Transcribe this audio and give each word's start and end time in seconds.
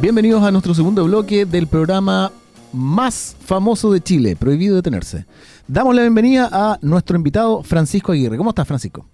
Bienvenidos 0.00 0.42
a 0.42 0.50
nuestro 0.50 0.72
segundo 0.72 1.04
bloque 1.04 1.44
del 1.44 1.66
programa 1.66 2.32
más 2.72 3.36
famoso 3.38 3.92
de 3.92 4.00
Chile, 4.00 4.34
Prohibido 4.34 4.76
Detenerse. 4.76 5.26
Damos 5.68 5.94
la 5.94 6.00
bienvenida 6.00 6.48
a 6.50 6.78
nuestro 6.80 7.18
invitado 7.18 7.62
Francisco 7.62 8.12
Aguirre. 8.12 8.38
¿Cómo 8.38 8.48
estás, 8.48 8.66
Francisco? 8.66 9.04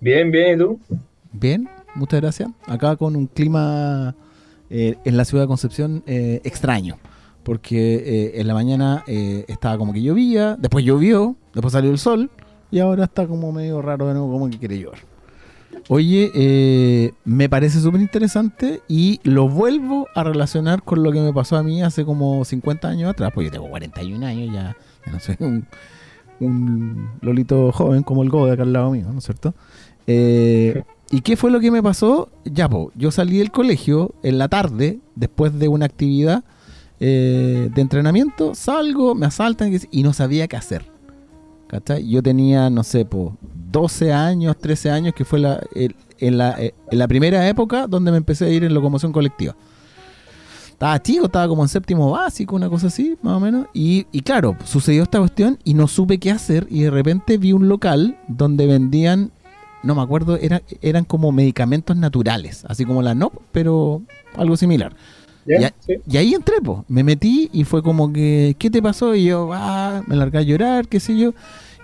Bien, 0.00 0.32
bien, 0.32 0.56
¿y 0.56 0.58
tú? 0.58 0.80
Bien, 1.30 1.68
muchas 1.94 2.20
gracias. 2.20 2.50
Acá 2.66 2.96
con 2.96 3.14
un 3.14 3.28
clima 3.28 4.16
eh, 4.70 4.96
en 5.04 5.16
la 5.16 5.24
ciudad 5.24 5.44
de 5.44 5.48
Concepción 5.48 6.02
eh, 6.04 6.40
extraño, 6.42 6.98
porque 7.44 7.94
eh, 7.94 8.40
en 8.40 8.48
la 8.48 8.54
mañana 8.54 9.04
estaba 9.06 9.78
como 9.78 9.92
que 9.92 10.02
llovía, 10.02 10.56
después 10.58 10.84
llovió, 10.84 11.36
después 11.54 11.70
salió 11.70 11.92
el 11.92 11.98
sol 11.98 12.28
y 12.72 12.80
ahora 12.80 13.04
está 13.04 13.28
como 13.28 13.52
medio 13.52 13.80
raro 13.82 14.08
de 14.08 14.14
nuevo, 14.14 14.32
como 14.32 14.50
que 14.50 14.58
quiere 14.58 14.80
llover. 14.80 15.15
Oye, 15.88 17.12
me 17.24 17.48
parece 17.48 17.80
súper 17.80 18.00
interesante 18.00 18.82
y 18.88 19.20
lo 19.22 19.48
vuelvo 19.48 20.08
a 20.14 20.24
relacionar 20.24 20.82
con 20.82 21.02
lo 21.02 21.12
que 21.12 21.20
me 21.20 21.32
pasó 21.32 21.56
a 21.56 21.62
mí 21.62 21.82
hace 21.82 22.04
como 22.04 22.44
50 22.44 22.88
años 22.88 23.10
atrás, 23.10 23.30
porque 23.32 23.46
yo 23.46 23.52
tengo 23.52 23.68
41 23.68 24.26
años 24.26 24.52
ya, 24.52 24.76
ya 25.06 25.12
no 25.12 25.20
soy 25.20 25.36
un, 25.38 25.66
un 26.40 27.10
lolito 27.20 27.72
joven 27.72 28.02
como 28.02 28.22
el 28.22 28.30
Go 28.30 28.46
de 28.46 28.52
acá 28.52 28.62
al 28.62 28.72
lado 28.72 28.90
mío, 28.90 29.06
¿no 29.12 29.18
es 29.18 29.24
cierto? 29.24 29.54
Eh, 30.06 30.82
¿Y 31.10 31.20
qué 31.20 31.36
fue 31.36 31.50
lo 31.50 31.60
que 31.60 31.70
me 31.70 31.82
pasó? 31.82 32.30
Ya, 32.44 32.68
po, 32.68 32.90
yo 32.94 33.10
salí 33.10 33.38
del 33.38 33.50
colegio 33.50 34.14
en 34.22 34.38
la 34.38 34.48
tarde, 34.48 34.98
después 35.14 35.56
de 35.58 35.68
una 35.68 35.86
actividad 35.86 36.44
eh, 36.98 37.70
de 37.72 37.80
entrenamiento, 37.80 38.54
salgo, 38.54 39.14
me 39.14 39.26
asaltan 39.26 39.78
y 39.90 40.02
no 40.02 40.12
sabía 40.12 40.48
qué 40.48 40.56
hacer. 40.56 40.95
¿Cachai? 41.68 42.08
Yo 42.08 42.22
tenía, 42.22 42.70
no 42.70 42.82
sé, 42.84 43.04
po, 43.04 43.36
12 43.70 44.12
años, 44.12 44.56
13 44.58 44.90
años, 44.90 45.14
que 45.14 45.24
fue 45.24 45.38
la, 45.40 45.60
en, 45.74 46.38
la, 46.38 46.60
eh, 46.60 46.74
en 46.90 46.98
la 46.98 47.08
primera 47.08 47.48
época 47.48 47.86
donde 47.86 48.10
me 48.10 48.16
empecé 48.16 48.46
a 48.46 48.50
ir 48.50 48.64
en 48.64 48.72
locomoción 48.72 49.12
colectiva. 49.12 49.56
Estaba 50.70 51.00
chico, 51.02 51.24
estaba 51.26 51.48
como 51.48 51.62
en 51.62 51.68
séptimo 51.68 52.10
básico, 52.10 52.54
una 52.54 52.68
cosa 52.68 52.88
así, 52.88 53.16
más 53.22 53.34
o 53.34 53.40
menos. 53.40 53.66
Y, 53.72 54.06
y 54.12 54.20
claro, 54.20 54.56
sucedió 54.64 55.02
esta 55.02 55.18
cuestión 55.18 55.58
y 55.64 55.72
no 55.72 55.88
supe 55.88 56.18
qué 56.18 56.30
hacer. 56.30 56.66
Y 56.70 56.82
de 56.82 56.90
repente 56.90 57.38
vi 57.38 57.52
un 57.52 57.68
local 57.68 58.18
donde 58.28 58.66
vendían 58.66 59.32
no 59.86 59.94
me 59.94 60.02
acuerdo, 60.02 60.36
era, 60.36 60.62
eran 60.82 61.04
como 61.04 61.30
medicamentos 61.30 61.96
naturales, 61.96 62.64
así 62.68 62.84
como 62.84 63.02
la 63.02 63.14
NOP, 63.14 63.34
pero 63.52 64.02
algo 64.36 64.56
similar. 64.56 64.96
Y, 65.46 66.16
ahí 66.16 66.34
entré, 66.34 66.56
pues, 66.62 66.78
me 66.88 67.04
metí 67.04 67.48
y 67.52 67.64
fue 67.64 67.82
como 67.82 68.12
que, 68.12 68.56
¿qué 68.58 68.70
te 68.70 68.82
pasó? 68.82 69.14
Y 69.14 69.24
yo, 69.26 69.50
ah, 69.52 70.02
me 70.06 70.16
largué 70.16 70.38
a 70.38 70.42
llorar, 70.42 70.88
qué 70.88 71.00
sé 71.00 71.16
yo. 71.16 71.32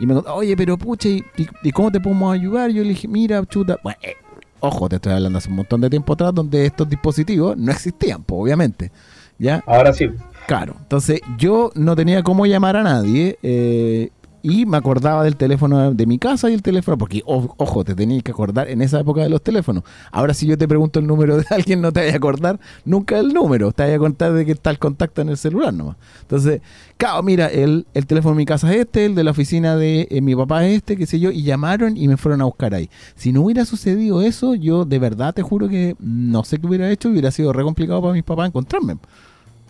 Y 0.01 0.07
me 0.07 0.15
dijo, 0.15 0.35
oye, 0.35 0.57
pero 0.57 0.77
pucha, 0.77 1.09
¿y, 1.09 1.73
cómo 1.73 1.91
te 1.93 2.01
podemos 2.01 2.35
ayudar? 2.35 2.71
Yo 2.71 2.83
le 2.83 2.91
dije, 2.91 3.09
mira, 3.09 3.45
chuta, 3.47 3.79
bueno, 3.83 3.99
eh, 4.03 4.15
ojo, 4.61 4.89
te 4.89 4.97
estoy 4.97 5.13
hablando 5.13 5.39
hace 5.39 5.49
un 5.49 5.57
montón 5.57 5.81
de 5.81 5.91
tiempo 5.91 6.13
atrás 6.13 6.35
donde 6.35 6.67
estos 6.67 6.89
dispositivos 6.89 7.57
no 7.57 7.71
existían, 7.71 8.23
pues, 8.23 8.41
obviamente. 8.43 8.91
¿Ya? 9.39 9.63
Ahora 9.67 9.93
sí. 9.93 10.09
Claro, 10.47 10.77
entonces 10.81 11.21
yo 11.39 11.71
no 11.75 11.97
tenía 11.97 12.23
cómo 12.23 12.47
llamar 12.47 12.77
a 12.77 12.83
nadie. 12.83 13.39
Eh, 13.43 14.11
y 14.43 14.67
me 14.67 14.77
acordaba 14.77 15.25
del 15.25 15.37
teléfono 15.37 15.95
de 15.95 16.07
mi 16.07 16.19
casa 16.19 16.51
y 16.51 16.55
el 16.55 16.63
teléfono, 16.63 16.99
porque 16.99 17.23
ojo, 17.25 17.85
te 17.85 17.95
tenías 17.95 18.23
que 18.23 18.33
acordar 18.33 18.69
en 18.69 18.83
esa 18.83 19.01
época 19.01 19.23
de 19.23 19.29
los 19.29 19.43
teléfonos. 19.43 19.85
Ahora 20.11 20.35
si 20.35 20.47
yo 20.47 20.59
te 20.59 20.67
pregunto 20.67 20.99
el 20.99 21.07
número 21.07 21.37
de 21.37 21.45
alguien, 21.51 21.81
no 21.81 21.93
te 21.93 22.01
vayas 22.01 22.15
a 22.15 22.19
acordar 22.19 22.61
nunca 22.85 23.19
el 23.19 23.33
número, 23.33 23.73
te 23.73 23.85
vayas 23.85 23.97
a 23.97 24.01
contar 24.01 24.33
de 24.33 24.45
que 24.45 24.53
está 24.53 24.71
el 24.71 24.79
contacto 24.79 25.23
en 25.23 25.29
el 25.29 25.37
celular 25.37 25.73
nomás. 25.73 25.97
Entonces, 26.23 26.61
claro, 26.97 27.23
mira, 27.23 27.47
el, 27.47 27.87
el 27.95 28.07
teléfono 28.07 28.35
de 28.35 28.39
mi 28.39 28.47
casa 28.47 28.73
es 28.73 28.81
este, 28.81 29.07
el 29.07 29.15
de 29.15 29.25
la 29.25 29.31
oficina 29.31 29.77
de 29.77 30.09
eh, 30.11 30.21
mi 30.21 30.35
papá 30.35 30.67
es 30.67 30.77
este, 30.77 30.97
qué 30.97 31.07
sé 31.07 31.21
yo, 31.21 31.31
y 31.31 31.43
llamaron 31.43 31.97
y 31.97 32.09
me 32.09 32.17
fueron 32.17 32.41
a 32.41 32.45
buscar 32.45 32.75
ahí. 32.75 32.91
Si 33.15 33.33
no 33.33 33.43
hubiera 33.43 33.65
sucedido 33.65 34.23
eso, 34.23 34.55
yo 34.55 34.85
de 34.85 34.99
verdad 34.99 35.35
te 35.35 35.43
juro 35.43 35.69
que 35.69 35.97
no 36.01 36.45
sé 36.45 36.59
qué 36.59 36.67
hubiera 36.67 36.91
hecho, 36.91 37.09
hubiera 37.09 37.31
sido 37.31 37.53
re 37.53 37.63
complicado 37.63 38.01
para 38.01 38.15
mis 38.15 38.25
papás 38.25 38.49
encontrarme. 38.49 38.97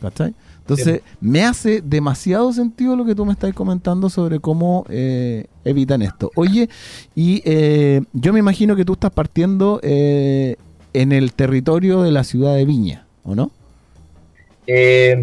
¿Cachai? 0.00 0.34
Entonces, 0.62 1.02
me 1.20 1.44
hace 1.44 1.82
demasiado 1.82 2.52
sentido 2.52 2.94
lo 2.94 3.04
que 3.04 3.16
tú 3.16 3.24
me 3.26 3.32
estás 3.32 3.52
comentando 3.52 4.08
sobre 4.08 4.38
cómo 4.38 4.84
eh, 4.88 5.46
evitan 5.64 6.02
esto. 6.02 6.30
Oye, 6.36 6.68
y 7.16 7.42
eh, 7.44 8.00
yo 8.12 8.32
me 8.32 8.38
imagino 8.38 8.76
que 8.76 8.84
tú 8.84 8.92
estás 8.92 9.10
partiendo 9.10 9.80
eh, 9.82 10.54
en 10.92 11.10
el 11.10 11.32
territorio 11.32 12.02
de 12.02 12.12
la 12.12 12.22
ciudad 12.22 12.54
de 12.54 12.64
Viña, 12.64 13.06
¿o 13.24 13.34
no? 13.34 13.50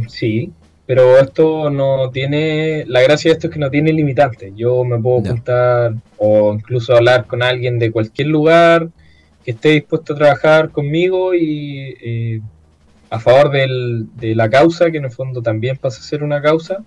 sí, 0.10 0.52
pero 0.86 1.18
esto 1.18 1.70
no 1.70 2.12
tiene, 2.12 2.84
la 2.88 3.02
gracia 3.02 3.30
de 3.30 3.34
esto 3.34 3.48
es 3.48 3.54
que 3.54 3.60
no 3.60 3.70
tiene 3.70 3.94
limitantes. 3.94 4.52
Yo 4.56 4.84
me 4.84 5.00
puedo 5.00 5.22
juntar 5.22 5.96
o 6.18 6.54
incluso 6.54 6.96
hablar 6.96 7.26
con 7.26 7.42
alguien 7.42 7.80
de 7.80 7.92
cualquier 7.92 8.28
lugar 8.28 8.90
que 9.46 9.52
esté 9.52 9.70
dispuesto 9.70 10.14
a 10.14 10.18
trabajar 10.18 10.70
conmigo 10.70 11.34
y 11.34 12.42
a 13.10 13.20
favor 13.20 13.52
de 13.52 14.36
la 14.36 14.50
causa, 14.50 14.92
que 14.92 14.98
en 14.98 15.06
el 15.06 15.12
fondo 15.12 15.42
también 15.42 15.78
pasa 15.78 16.00
a 16.00 16.04
ser 16.04 16.24
una 16.24 16.42
causa. 16.42 16.84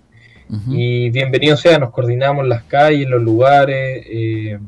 Y 0.69 1.09
bienvenido 1.09 1.57
sea, 1.57 1.79
nos 1.79 1.89
coordinamos 1.89 2.47
las 2.47 2.63
calles, 2.63 3.09
los 3.09 3.23
lugares, 3.23 4.05
eh, 4.07 4.59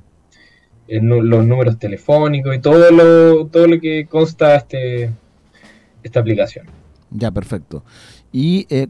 los 0.88 1.46
números 1.46 1.78
telefónicos 1.78 2.56
y 2.56 2.60
todo 2.60 2.90
lo, 2.92 3.46
todo 3.48 3.68
lo 3.68 3.80
que 3.80 4.08
consta 4.08 4.56
este, 4.56 5.12
esta 6.02 6.22
aplicación. 6.22 6.66
Ya, 7.12 7.30
perfecto. 7.30 7.84
¿Y 8.32 8.66
eh, 8.70 8.88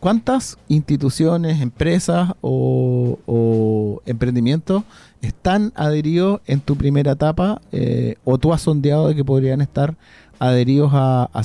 cuántas 0.00 0.58
instituciones, 0.68 1.62
empresas 1.62 2.32
o, 2.42 4.02
emprendimientos 4.04 4.82
están 5.22 5.72
adheridos 5.74 6.42
en 6.46 6.60
tu 6.60 6.76
primera 6.76 7.12
etapa 7.12 7.62
eh, 7.72 8.16
o 8.24 8.36
tú 8.36 8.52
has 8.52 8.60
sondeado 8.60 9.08
de 9.08 9.14
que 9.14 9.24
podrían 9.24 9.62
estar 9.62 9.94
adheridos 10.38 10.90
a, 10.92 11.30
a? 11.32 11.42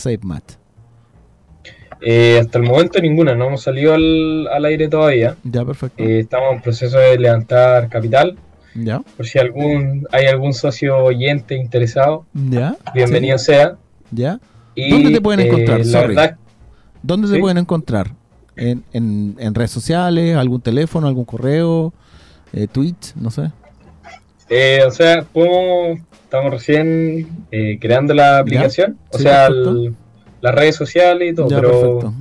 Eh, 2.01 2.39
hasta 2.39 2.57
el 2.59 2.63
momento 2.63 2.99
ninguna, 3.01 3.35
no 3.35 3.47
hemos 3.47 3.61
salido 3.61 3.93
al, 3.93 4.65
aire 4.65 4.87
todavía. 4.87 5.35
Ya, 5.43 5.65
perfecto. 5.65 6.01
Eh, 6.01 6.19
estamos 6.19 6.55
en 6.55 6.61
proceso 6.61 6.97
de 6.97 7.17
levantar 7.19 7.89
capital. 7.89 8.37
Ya. 8.75 8.99
Por 9.17 9.25
si 9.25 9.39
algún 9.39 10.07
hay 10.11 10.27
algún 10.27 10.53
socio 10.53 10.97
oyente 10.97 11.55
interesado. 11.55 12.25
Ya. 12.33 12.77
Bienvenido 12.93 13.37
sea. 13.37 13.77
Ya. 14.11 14.39
¿Dónde 14.75 15.11
te 15.11 15.21
pueden 15.21 15.41
encontrar? 15.41 15.81
Eh, 15.81 16.35
¿Dónde 17.01 17.27
te 17.27 17.39
pueden 17.39 17.57
encontrar? 17.57 18.11
¿En, 18.55 18.83
en, 18.93 19.55
redes 19.55 19.71
sociales? 19.71 20.35
¿Algún 20.35 20.61
teléfono? 20.61 21.07
¿Algún 21.07 21.25
correo? 21.25 21.93
Eh, 22.53 22.67
¿Twitch? 22.67 23.13
No 23.15 23.31
sé. 23.31 23.51
o 24.85 24.91
sea, 24.91 25.25
estamos 26.23 26.51
recién 26.51 27.27
creando 27.81 28.13
la 28.13 28.39
aplicación. 28.39 28.97
O 29.11 29.17
sea, 29.17 29.47
el, 29.47 29.95
las 30.41 30.55
redes 30.55 30.75
sociales 30.75 31.31
y 31.31 31.35
todo, 31.35 31.47
pero 31.47 32.13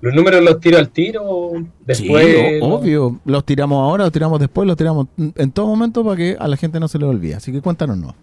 los 0.00 0.14
números 0.14 0.42
los 0.42 0.60
tiro 0.60 0.78
al 0.78 0.90
tiro 0.90 1.52
después. 1.84 2.60
obvio, 2.62 3.18
los 3.24 3.44
tiramos 3.44 3.78
ahora, 3.78 4.04
los 4.04 4.12
tiramos 4.12 4.38
después, 4.38 4.66
los 4.66 4.76
tiramos 4.76 5.08
en 5.16 5.50
todo 5.50 5.66
momento 5.66 6.04
para 6.04 6.16
que 6.16 6.36
a 6.38 6.46
la 6.48 6.56
gente 6.56 6.78
no 6.78 6.88
se 6.88 6.98
le 6.98 7.06
olvide. 7.06 7.34
Así 7.34 7.50
que 7.52 7.60
cuéntanos, 7.60 7.96
¿no? 7.96 8.14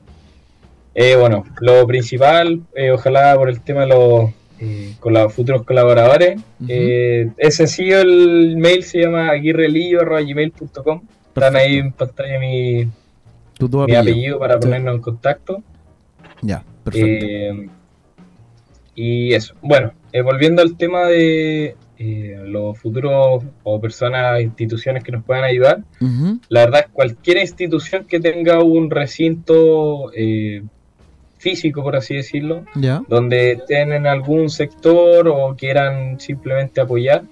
Eh, 0.96 1.16
bueno, 1.16 1.44
lo 1.60 1.86
principal, 1.88 2.62
eh, 2.76 2.92
ojalá 2.92 3.36
por 3.36 3.50
el 3.50 3.62
tema 3.62 3.82
de 3.82 3.88
los 3.88 4.30
eh, 4.60 4.94
con 5.00 5.14
los 5.14 5.34
futuros 5.34 5.64
colaboradores, 5.64 6.40
es 6.68 7.56
sencillo, 7.56 8.00
el 8.00 8.56
mail 8.58 8.84
se 8.84 9.02
llama 9.02 9.30
aguirrelillo.gmail.com. 9.32 11.02
Están 11.28 11.56
ahí 11.56 11.78
en 11.78 11.92
pantalla 11.92 12.40
mi, 12.40 12.86
mi 13.88 13.96
apellido 13.96 14.38
para 14.38 14.60
ponernos 14.60 14.96
en 14.96 15.02
contacto. 15.02 15.64
Ya, 16.42 16.64
perfecto. 16.84 17.74
Y 18.96 19.34
eso, 19.34 19.56
bueno, 19.62 19.94
eh, 20.12 20.22
volviendo 20.22 20.62
al 20.62 20.78
tema 20.78 21.08
de 21.08 21.76
eh, 21.98 22.38
los 22.46 22.78
futuros 22.78 23.44
o 23.64 23.82
personas, 23.82 24.42
instituciones 24.42 25.04
que 25.04 25.12
nos 25.12 25.24
puedan 25.24 25.44
ayudar, 25.44 25.84
la 26.50 26.66
verdad, 26.66 26.86
cualquier 26.94 27.38
institución 27.38 28.06
que 28.06 28.20
tenga 28.20 28.62
un 28.62 28.92
recinto 28.92 30.12
eh, 30.14 30.64
físico, 31.40 31.82
por 31.82 31.96
así 31.96 32.16
decirlo, 32.16 32.64
donde 33.08 33.60
tienen 33.68 34.06
algún 34.06 34.50
sector 34.50 35.28
o 35.28 35.56
quieran 35.56 36.20
simplemente 36.20 36.82
apoyar, 36.82 37.24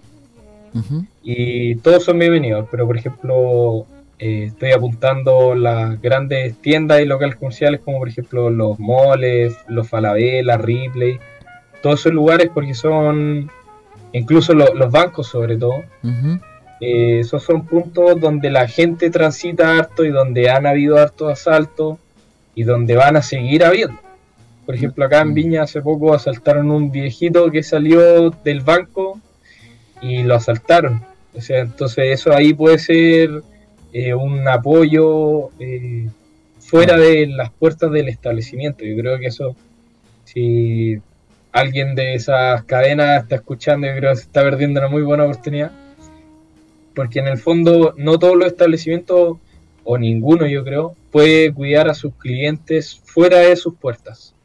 y 1.21 1.75
todos 1.75 2.05
son 2.05 2.17
bienvenidos, 2.17 2.67
pero 2.71 2.87
por 2.87 2.97
ejemplo, 2.97 3.85
estoy 4.17 4.71
apuntando 4.71 5.53
las 5.53 6.01
grandes 6.01 6.55
tiendas 6.57 7.01
y 7.01 7.05
locales 7.05 7.35
comerciales 7.35 7.81
como 7.81 7.99
por 7.99 8.09
ejemplo 8.09 8.49
los 8.49 8.79
moles, 8.79 9.55
los 9.67 9.87
Falabella, 9.87 10.57
Ripley, 10.57 11.19
todos 11.81 11.99
esos 11.99 12.13
lugares 12.13 12.49
porque 12.53 12.73
son, 12.73 13.49
incluso 14.13 14.53
los 14.53 14.91
bancos 14.91 15.27
sobre 15.27 15.57
todo, 15.57 15.83
eh, 16.79 17.19
esos 17.19 17.43
son 17.43 17.65
puntos 17.65 18.19
donde 18.19 18.49
la 18.49 18.67
gente 18.67 19.09
transita 19.09 19.77
harto 19.77 20.03
y 20.03 20.09
donde 20.09 20.49
han 20.49 20.65
habido 20.65 20.97
hartos 20.97 21.31
asaltos 21.31 21.97
y 22.55 22.63
donde 22.63 22.95
van 22.95 23.17
a 23.17 23.21
seguir 23.21 23.63
habiendo. 23.63 23.99
Por 24.65 24.75
ejemplo, 24.75 25.05
acá 25.05 25.21
en 25.21 25.33
Viña 25.33 25.63
hace 25.63 25.81
poco 25.81 26.13
asaltaron 26.13 26.71
un 26.71 26.91
viejito 26.91 27.51
que 27.51 27.63
salió 27.63 28.29
del 28.29 28.61
banco 28.61 29.19
y 30.01 30.23
lo 30.23 30.35
asaltaron. 30.35 31.03
O 31.33 31.41
sea, 31.41 31.59
entonces 31.59 32.05
eso 32.19 32.33
ahí 32.33 32.53
puede 32.53 32.77
ser 32.79 33.43
eh, 33.93 34.13
un 34.13 34.47
apoyo 34.47 35.49
eh, 35.59 36.09
fuera 36.59 36.97
de 36.97 37.27
las 37.27 37.51
puertas 37.51 37.91
del 37.91 38.07
establecimiento. 38.07 38.85
Yo 38.85 38.95
creo 38.95 39.19
que 39.19 39.27
eso, 39.27 39.55
si 40.23 41.01
alguien 41.51 41.95
de 41.95 42.15
esas 42.15 42.63
cadenas 42.63 43.23
está 43.23 43.35
escuchando, 43.35 43.87
yo 43.87 43.95
creo 43.95 44.11
que 44.11 44.17
se 44.17 44.23
está 44.23 44.41
perdiendo 44.41 44.79
una 44.79 44.89
muy 44.89 45.01
buena 45.01 45.23
oportunidad. 45.23 45.71
Porque 46.95 47.19
en 47.19 47.27
el 47.27 47.37
fondo 47.37 47.93
no 47.97 48.19
todos 48.19 48.35
los 48.35 48.47
establecimientos, 48.47 49.37
o 49.83 49.97
ninguno 49.97 50.45
yo 50.45 50.63
creo, 50.63 50.95
puede 51.11 51.53
cuidar 51.53 51.89
a 51.89 51.93
sus 51.93 52.13
clientes 52.15 52.99
fuera 53.03 53.39
de 53.39 53.55
sus 53.55 53.75
puertas. 53.75 54.35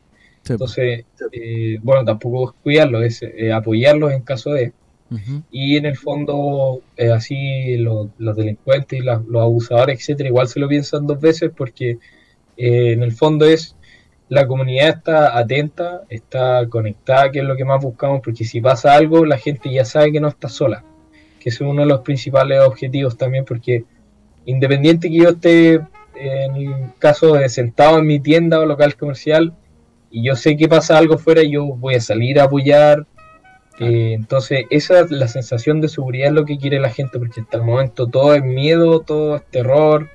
Entonces, 0.48 1.04
eh, 1.32 1.78
bueno, 1.82 2.04
tampoco 2.04 2.50
es 2.50 2.56
cuidarlos, 2.62 3.04
es 3.04 3.22
eh, 3.22 3.52
apoyarlos 3.52 4.12
en 4.12 4.22
caso 4.22 4.50
de... 4.52 4.72
Y 5.52 5.76
en 5.76 5.86
el 5.86 5.96
fondo, 5.96 6.82
eh, 6.96 7.12
así 7.12 7.76
los, 7.76 8.08
delincuentes 8.18 8.98
y 8.98 9.02
los 9.02 9.20
abusadores, 9.34 10.00
etcétera, 10.00 10.28
igual 10.28 10.48
se 10.48 10.58
lo 10.58 10.68
piensan 10.68 11.06
dos 11.06 11.20
veces 11.20 11.52
porque 11.56 11.98
en 12.56 13.02
el 13.04 13.12
fondo 13.12 13.44
es 13.44 13.75
la 14.28 14.46
comunidad 14.46 14.88
está 14.88 15.38
atenta, 15.38 16.02
está 16.08 16.66
conectada, 16.68 17.30
que 17.30 17.40
es 17.40 17.44
lo 17.44 17.56
que 17.56 17.64
más 17.64 17.82
buscamos, 17.82 18.20
porque 18.24 18.44
si 18.44 18.60
pasa 18.60 18.94
algo, 18.94 19.24
la 19.24 19.38
gente 19.38 19.70
ya 19.70 19.84
sabe 19.84 20.12
que 20.12 20.20
no 20.20 20.28
está 20.28 20.48
sola, 20.48 20.84
que 21.38 21.50
es 21.50 21.60
uno 21.60 21.82
de 21.82 21.86
los 21.86 22.00
principales 22.00 22.60
objetivos 22.60 23.16
también, 23.16 23.44
porque 23.44 23.84
independiente 24.44 25.08
que 25.08 25.16
yo 25.16 25.30
esté 25.30 25.80
en 26.14 26.56
el 26.56 26.74
caso 26.98 27.34
de 27.34 27.48
sentado 27.48 27.98
en 27.98 28.06
mi 28.06 28.20
tienda 28.20 28.60
o 28.60 28.66
local 28.66 28.96
comercial 28.96 29.54
y 30.10 30.24
yo 30.24 30.34
sé 30.34 30.56
que 30.56 30.68
pasa 30.68 30.96
algo 30.96 31.18
fuera, 31.18 31.42
yo 31.42 31.66
voy 31.66 31.94
a 31.94 32.00
salir 32.00 32.40
a 32.40 32.44
apoyar. 32.44 33.06
Eh, 33.78 34.14
entonces, 34.14 34.64
esa 34.70 35.00
es 35.00 35.10
la 35.10 35.28
sensación 35.28 35.80
de 35.80 35.88
seguridad 35.88 36.28
es 36.28 36.32
lo 36.32 36.46
que 36.46 36.56
quiere 36.56 36.80
la 36.80 36.88
gente, 36.88 37.18
porque 37.18 37.42
hasta 37.42 37.58
el 37.58 37.64
momento 37.64 38.06
todo 38.06 38.34
es 38.34 38.42
miedo, 38.42 39.00
todo 39.00 39.36
es 39.36 39.44
terror, 39.50 40.08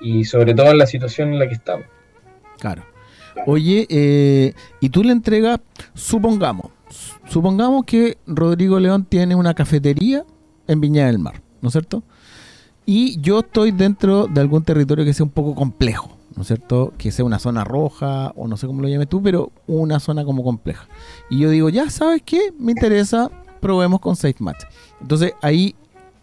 y 0.00 0.24
sobre 0.24 0.54
todo 0.54 0.70
en 0.70 0.78
la 0.78 0.86
situación 0.86 1.32
en 1.32 1.38
la 1.38 1.48
que 1.48 1.54
estamos. 1.54 1.86
Claro. 2.58 2.82
Oye, 3.44 3.86
eh, 3.90 4.54
y 4.80 4.88
tú 4.88 5.04
le 5.04 5.12
entregas, 5.12 5.60
supongamos, 5.94 6.70
supongamos 7.28 7.84
que 7.84 8.18
Rodrigo 8.26 8.80
León 8.80 9.04
tiene 9.04 9.34
una 9.34 9.54
cafetería 9.54 10.24
en 10.66 10.80
Viña 10.80 11.06
del 11.06 11.18
Mar, 11.18 11.42
¿no 11.60 11.68
es 11.68 11.72
cierto? 11.72 12.02
Y 12.86 13.20
yo 13.20 13.40
estoy 13.40 13.72
dentro 13.72 14.26
de 14.26 14.40
algún 14.40 14.62
territorio 14.62 15.04
que 15.04 15.12
sea 15.12 15.24
un 15.24 15.30
poco 15.30 15.54
complejo, 15.54 16.16
¿no 16.34 16.42
es 16.42 16.48
cierto? 16.48 16.92
Que 16.96 17.10
sea 17.10 17.24
una 17.24 17.38
zona 17.38 17.64
roja 17.64 18.32
o 18.36 18.46
no 18.48 18.56
sé 18.56 18.66
cómo 18.66 18.80
lo 18.80 18.88
llames 18.88 19.08
tú, 19.08 19.22
pero 19.22 19.52
una 19.66 20.00
zona 20.00 20.24
como 20.24 20.42
compleja. 20.42 20.88
Y 21.28 21.38
yo 21.40 21.50
digo, 21.50 21.68
ya 21.68 21.90
sabes 21.90 22.22
qué, 22.24 22.52
me 22.58 22.72
interesa, 22.72 23.30
probemos 23.60 24.00
con 24.00 24.16
SafeMatch. 24.16 24.64
Entonces 25.00 25.34
ahí 25.42 25.74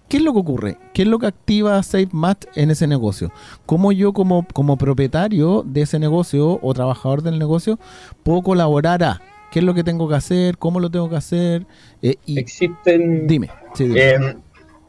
¿qué 0.07 0.17
es 0.17 0.23
lo 0.23 0.33
que 0.33 0.39
ocurre? 0.39 0.77
¿Qué 0.93 1.03
es 1.03 1.07
lo 1.07 1.19
que 1.19 1.27
activa 1.27 1.81
SafeMatch 1.81 2.45
en 2.55 2.71
ese 2.71 2.87
negocio? 2.87 3.31
¿Cómo 3.65 3.91
yo 3.91 4.13
como, 4.13 4.45
como 4.53 4.77
propietario 4.77 5.63
de 5.65 5.81
ese 5.81 5.99
negocio 5.99 6.59
o 6.61 6.73
trabajador 6.73 7.21
del 7.21 7.39
negocio 7.39 7.79
puedo 8.23 8.41
colaborar 8.41 9.03
a 9.03 9.21
qué 9.51 9.59
es 9.59 9.65
lo 9.65 9.73
que 9.73 9.83
tengo 9.83 10.07
que 10.09 10.15
hacer, 10.15 10.57
cómo 10.57 10.79
lo 10.79 10.89
tengo 10.89 11.09
que 11.09 11.15
hacer? 11.15 11.65
Eh, 12.01 12.15
y 12.25 12.39
Existen... 12.39 13.27
Dime. 13.27 13.49
Eh, 13.79 14.35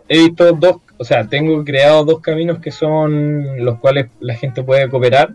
he 0.09 0.19
visto 0.19 0.53
dos, 0.53 0.77
o 0.99 1.05
sea, 1.05 1.27
tengo 1.27 1.65
creado 1.65 2.05
dos 2.05 2.21
caminos 2.21 2.59
que 2.59 2.71
son 2.71 3.65
los 3.65 3.79
cuales 3.79 4.07
la 4.21 4.35
gente 4.35 4.63
puede 4.63 4.89
cooperar. 4.89 5.35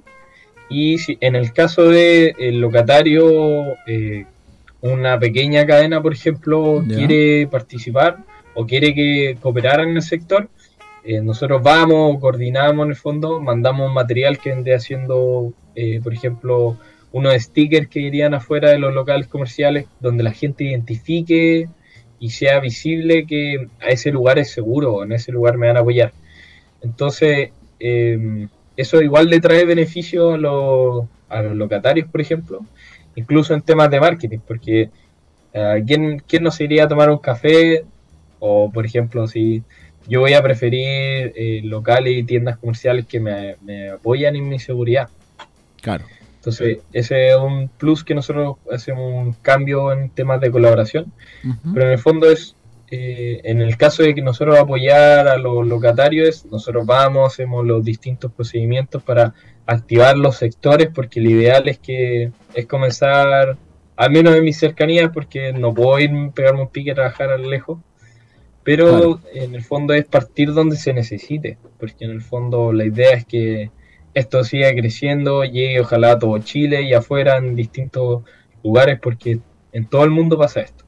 Y 0.70 1.00
si, 1.00 1.18
en 1.22 1.36
el 1.36 1.52
caso 1.52 1.86
del 1.86 2.36
de 2.38 2.52
locatario, 2.52 3.76
eh, 3.88 4.26
una 4.82 5.20
pequeña 5.20 5.66
cadena, 5.66 6.02
por 6.02 6.14
ejemplo, 6.14 6.84
quiere 6.88 7.48
participar, 7.48 8.20
o 8.54 8.66
quiere 8.66 8.94
que 8.94 9.38
cooperar 9.42 9.82
en 9.82 9.96
el 9.96 10.02
sector, 10.02 10.50
eh, 11.04 11.22
nosotros 11.22 11.62
vamos, 11.64 12.20
coordinamos 12.20 12.86
en 12.86 12.92
el 12.92 12.96
fondo, 12.96 13.40
mandamos 13.40 13.92
material 13.94 14.38
que 14.38 14.50
vende 14.50 14.76
haciendo, 14.76 15.54
eh, 15.76 16.00
por 16.04 16.14
ejemplo, 16.14 16.78
unos 17.12 17.34
stickers 17.42 17.88
que 17.88 18.02
irían 18.02 18.34
afuera 18.34 18.70
de 18.70 18.80
los 18.80 18.94
locales 18.94 19.28
comerciales, 19.28 19.86
donde 20.00 20.24
la 20.24 20.32
gente 20.32 20.66
identifique 20.66 21.68
y 22.20 22.30
sea 22.32 22.60
visible 22.60 23.26
que 23.26 23.68
a 23.80 23.88
ese 23.88 24.12
lugar 24.12 24.40
es 24.40 24.52
seguro, 24.52 25.04
en 25.04 25.14
ese 25.14 25.32
lugar 25.32 25.58
me 25.58 25.68
van 25.68 25.78
a 25.78 25.80
apoyar. 25.80 26.14
Entonces, 26.82 27.52
em, 27.80 28.50
eso 28.78 29.02
igual 29.02 29.30
le 29.30 29.40
trae 29.40 29.66
beneficio 29.66 30.32
a 30.34 30.38
los, 30.38 31.06
a 31.30 31.42
los 31.42 31.56
locatarios, 31.56 32.10
por 32.10 32.22
ejemplo, 32.22 32.66
incluso 33.16 33.54
en 33.54 33.62
temas 33.62 33.90
de 33.90 34.00
marketing, 34.00 34.40
porque 34.48 34.90
uh, 35.54 35.84
¿quién, 35.86 36.22
¿quién 36.28 36.44
no 36.44 36.52
iría 36.60 36.86
a 36.86 36.88
tomar 36.88 37.10
un 37.10 37.18
café 37.18 37.86
o, 38.40 38.72
por 38.72 38.86
ejemplo, 38.86 39.28
si 39.28 39.64
yo 40.08 40.22
voy 40.22 40.34
a 40.34 40.42
preferir 40.42 41.34
eh, 41.36 41.62
locales 41.64 42.18
y 42.18 42.24
tiendas 42.24 42.58
comerciales 42.58 43.06
que 43.06 43.20
me, 43.20 43.90
apoyan 43.90 44.36
en 44.36 44.50
mi 44.50 44.60
seguridad. 44.60 45.10
Claro. 45.82 46.06
Entonces, 46.36 46.80
ese 46.94 47.30
es 47.30 47.36
un 47.36 47.68
plus 47.68 48.04
que 48.04 48.16
nosotros 48.16 48.58
hacemos 48.72 49.14
un 49.14 49.34
cambio 49.34 49.92
en 49.92 50.10
temas 50.10 50.40
de 50.40 50.50
colaboración. 50.52 51.12
Pero 51.74 51.86
en 51.86 51.92
el 51.92 52.00
fondo 52.00 52.32
es, 52.32 52.56
eh, 52.90 53.42
en 53.44 53.62
el 53.62 53.78
caso 53.78 54.04
de 54.04 54.16
que 54.16 54.22
nosotros 54.22 54.58
apoyar 54.58 55.28
a 55.28 55.38
los 55.38 55.68
locatarios, 55.68 56.46
nosotros 56.46 56.86
vamos, 56.86 57.34
hacemos 57.34 57.66
los 57.66 57.84
distintos 57.84 58.32
procedimientos 58.32 59.04
para 59.04 59.34
activar 59.68 60.18
los 60.18 60.38
sectores, 60.38 60.90
porque 60.94 61.22
lo 61.22 61.30
ideal 61.30 61.68
es 61.68 61.78
que 61.78 62.32
es 62.54 62.66
comenzar, 62.66 63.58
al 63.96 64.12
menos 64.12 64.34
en 64.34 64.44
mis 64.44 64.58
cercanías, 64.58 65.12
porque 65.14 65.54
no 65.54 65.74
puedo 65.74 66.00
ir 66.00 66.10
pegarme 66.34 66.62
un 66.62 66.70
pique 66.70 66.92
a 66.92 66.96
trabajar 66.96 67.32
a 67.32 67.38
lejos, 67.38 67.80
pero 68.64 69.20
en 69.34 69.56
el 69.56 69.64
fondo 69.64 69.94
es 69.94 70.06
partir 70.06 70.54
donde 70.54 70.76
se 70.76 70.94
necesite, 70.94 71.58
porque 71.80 72.06
en 72.06 72.12
el 72.12 72.22
fondo 72.22 72.74
la 72.74 72.86
idea 72.86 73.12
es 73.12 73.26
que 73.26 73.72
esto 74.14 74.44
siga 74.44 74.72
creciendo, 74.74 75.44
llegue 75.44 75.80
ojalá 75.80 76.12
a 76.12 76.20
todo 76.20 76.38
Chile 76.40 76.84
y 76.84 76.94
afuera 76.94 77.38
en 77.38 77.56
distintos 77.56 78.24
lugares, 78.64 79.00
porque 79.02 79.40
en 79.72 79.86
todo 79.86 80.04
el 80.04 80.10
mundo 80.10 80.38
pasa 80.38 80.62
esto. 80.62 80.84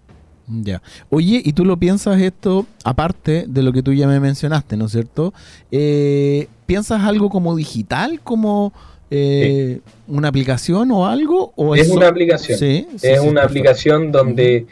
Ya. 0.47 0.81
Oye, 1.09 1.41
¿y 1.43 1.53
tú 1.53 1.63
lo 1.63 1.77
piensas 1.77 2.19
esto, 2.19 2.65
aparte 2.83 3.45
de 3.47 3.61
lo 3.63 3.71
que 3.71 3.81
tú 3.81 3.93
ya 3.93 4.07
me 4.07 4.19
mencionaste, 4.19 4.75
¿no 4.75 4.85
es 4.85 4.91
cierto? 4.91 5.33
Eh, 5.71 6.47
¿Piensas 6.65 7.01
algo 7.03 7.29
como 7.29 7.55
digital, 7.55 8.19
como 8.21 8.73
eh, 9.09 9.79
una 10.07 10.27
aplicación 10.27 10.91
o 10.91 11.05
algo? 11.05 11.53
¿O 11.55 11.75
es 11.75 11.89
una 11.89 12.09
aplicación. 12.09 12.57
¿Sí? 12.57 12.87
es 13.01 13.19
una 13.21 13.43
aplicación 13.43 14.11
donde 14.11 14.65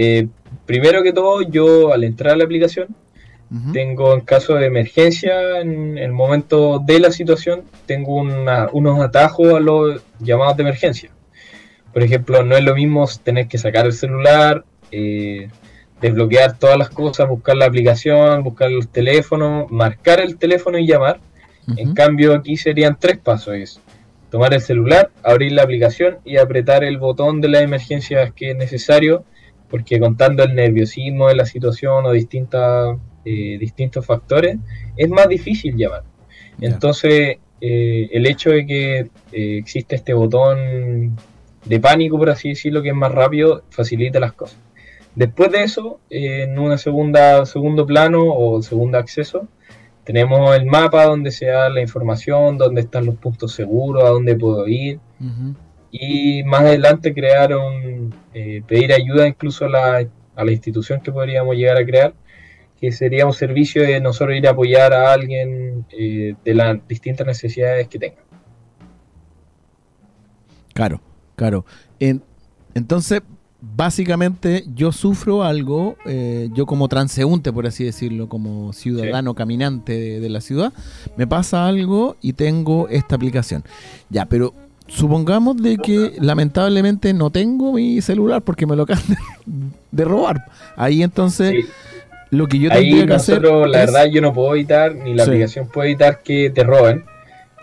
eh, 0.00 0.28
primero 0.64 1.02
que 1.02 1.12
todo, 1.12 1.42
yo 1.42 1.92
al 1.92 2.04
entrar 2.04 2.34
a 2.34 2.36
la 2.36 2.44
aplicación, 2.44 2.94
tengo 3.72 4.14
en 4.14 4.20
caso 4.20 4.54
de 4.54 4.66
emergencia, 4.66 5.60
en 5.60 5.98
el 5.98 6.12
momento 6.12 6.78
de 6.78 7.00
la 7.00 7.10
situación, 7.10 7.64
tengo 7.86 8.14
unos 8.14 9.00
atajos 9.00 9.54
a 9.54 9.58
los 9.58 10.00
llamados 10.20 10.56
de 10.56 10.62
emergencia. 10.62 11.10
Por 11.92 12.04
ejemplo, 12.04 12.44
no 12.44 12.56
es 12.56 12.62
lo 12.62 12.76
mismo 12.76 13.08
tener 13.24 13.48
que 13.48 13.58
sacar 13.58 13.86
el 13.86 13.92
celular, 13.92 14.64
eh, 14.92 15.48
desbloquear 16.00 16.56
todas 16.58 16.78
las 16.78 16.90
cosas, 16.90 17.28
buscar 17.28 17.56
la 17.56 17.66
aplicación, 17.66 18.44
buscar 18.44 18.70
el 18.70 18.86
teléfono, 18.86 19.66
marcar 19.68 20.20
el 20.20 20.36
teléfono 20.36 20.78
y 20.78 20.86
llamar. 20.86 21.18
En 21.76 21.92
cambio, 21.92 22.34
aquí 22.34 22.56
serían 22.56 22.98
tres 23.00 23.18
pasos. 23.18 23.54
Es 23.56 23.80
tomar 24.30 24.54
el 24.54 24.60
celular, 24.60 25.10
abrir 25.24 25.50
la 25.50 25.64
aplicación 25.64 26.18
y 26.24 26.36
apretar 26.36 26.84
el 26.84 26.98
botón 26.98 27.40
de 27.40 27.48
la 27.48 27.62
emergencia 27.62 28.30
que 28.30 28.52
es 28.52 28.56
necesario 28.56 29.24
porque 29.70 29.98
contando 30.00 30.42
el 30.42 30.54
nerviosismo 30.54 31.28
de 31.28 31.36
la 31.36 31.44
situación 31.44 32.06
o 32.06 32.12
distintas, 32.12 32.96
eh, 33.24 33.58
distintos 33.58 34.04
factores, 34.04 34.56
es 34.96 35.08
más 35.08 35.28
difícil 35.28 35.76
llamar. 35.76 36.04
Entonces, 36.60 37.38
eh, 37.60 38.08
el 38.12 38.26
hecho 38.26 38.50
de 38.50 38.66
que 38.66 38.98
eh, 38.98 39.58
existe 39.58 39.96
este 39.96 40.14
botón 40.14 41.16
de 41.64 41.80
pánico, 41.80 42.18
por 42.18 42.30
así 42.30 42.50
decirlo, 42.50 42.82
que 42.82 42.90
es 42.90 42.94
más 42.94 43.12
rápido, 43.12 43.62
facilita 43.70 44.20
las 44.20 44.32
cosas. 44.32 44.58
Después 45.14 45.50
de 45.50 45.64
eso, 45.64 46.00
en 46.10 46.58
una 46.58 46.78
segunda 46.78 47.44
segundo 47.44 47.84
plano 47.84 48.24
o 48.24 48.62
segundo 48.62 48.98
acceso, 48.98 49.48
tenemos 50.04 50.56
el 50.56 50.64
mapa 50.64 51.04
donde 51.04 51.30
se 51.32 51.46
da 51.46 51.68
la 51.68 51.80
información, 51.80 52.56
donde 52.56 52.82
están 52.82 53.04
los 53.04 53.16
puntos 53.16 53.52
seguros, 53.52 54.04
a 54.04 54.08
dónde 54.08 54.36
puedo 54.36 54.66
ir. 54.68 55.00
Y 55.90 56.42
más 56.44 56.60
adelante 56.62 57.14
crearon, 57.14 58.14
eh, 58.34 58.62
pedir 58.66 58.92
ayuda 58.92 59.26
incluso 59.26 59.64
a 59.64 59.68
la, 59.68 60.08
a 60.36 60.44
la 60.44 60.52
institución 60.52 61.00
que 61.00 61.10
podríamos 61.10 61.56
llegar 61.56 61.78
a 61.78 61.84
crear, 61.84 62.14
que 62.80 62.92
sería 62.92 63.26
un 63.26 63.32
servicio 63.32 63.82
de 63.82 64.00
nosotros 64.00 64.36
ir 64.36 64.46
a 64.46 64.50
apoyar 64.50 64.92
a 64.92 65.12
alguien 65.12 65.84
eh, 65.90 66.34
de 66.44 66.54
las 66.54 66.86
distintas 66.86 67.26
necesidades 67.26 67.88
que 67.88 67.98
tenga. 67.98 68.22
Claro, 70.74 71.00
claro. 71.34 71.64
entonces, 71.98 73.22
básicamente 73.60 74.64
yo 74.74 74.92
sufro 74.92 75.42
algo, 75.42 75.96
eh, 76.06 76.48
yo 76.52 76.66
como 76.66 76.86
transeúnte, 76.88 77.52
por 77.52 77.66
así 77.66 77.82
decirlo, 77.82 78.28
como 78.28 78.72
ciudadano 78.72 79.34
caminante 79.34 80.20
de, 80.20 80.28
la 80.28 80.40
ciudad, 80.40 80.72
me 81.16 81.26
pasa 81.26 81.66
algo 81.66 82.16
y 82.20 82.34
tengo 82.34 82.88
esta 82.88 83.16
aplicación. 83.16 83.64
Ya, 84.08 84.26
pero 84.26 84.54
supongamos 84.88 85.62
de 85.62 85.76
que 85.76 86.14
lamentablemente 86.20 87.12
no 87.12 87.30
tengo 87.30 87.74
mi 87.74 88.00
celular 88.00 88.42
porque 88.42 88.66
me 88.66 88.74
lo 88.74 88.82
acaban 88.82 89.04
de, 89.90 90.04
robar. 90.04 90.46
Ahí 90.76 91.02
entonces 91.02 91.66
lo 92.30 92.46
que 92.46 92.58
yo 92.58 92.70
tendría 92.70 93.06
que 93.06 93.14
hacer 93.14 93.42
la 93.42 93.78
verdad 93.78 94.06
yo 94.06 94.20
no 94.20 94.32
puedo 94.32 94.54
evitar 94.54 94.94
ni 94.94 95.14
la 95.14 95.22
aplicación 95.22 95.68
puede 95.68 95.90
evitar 95.90 96.22
que 96.22 96.50
te 96.50 96.64
roben, 96.64 97.04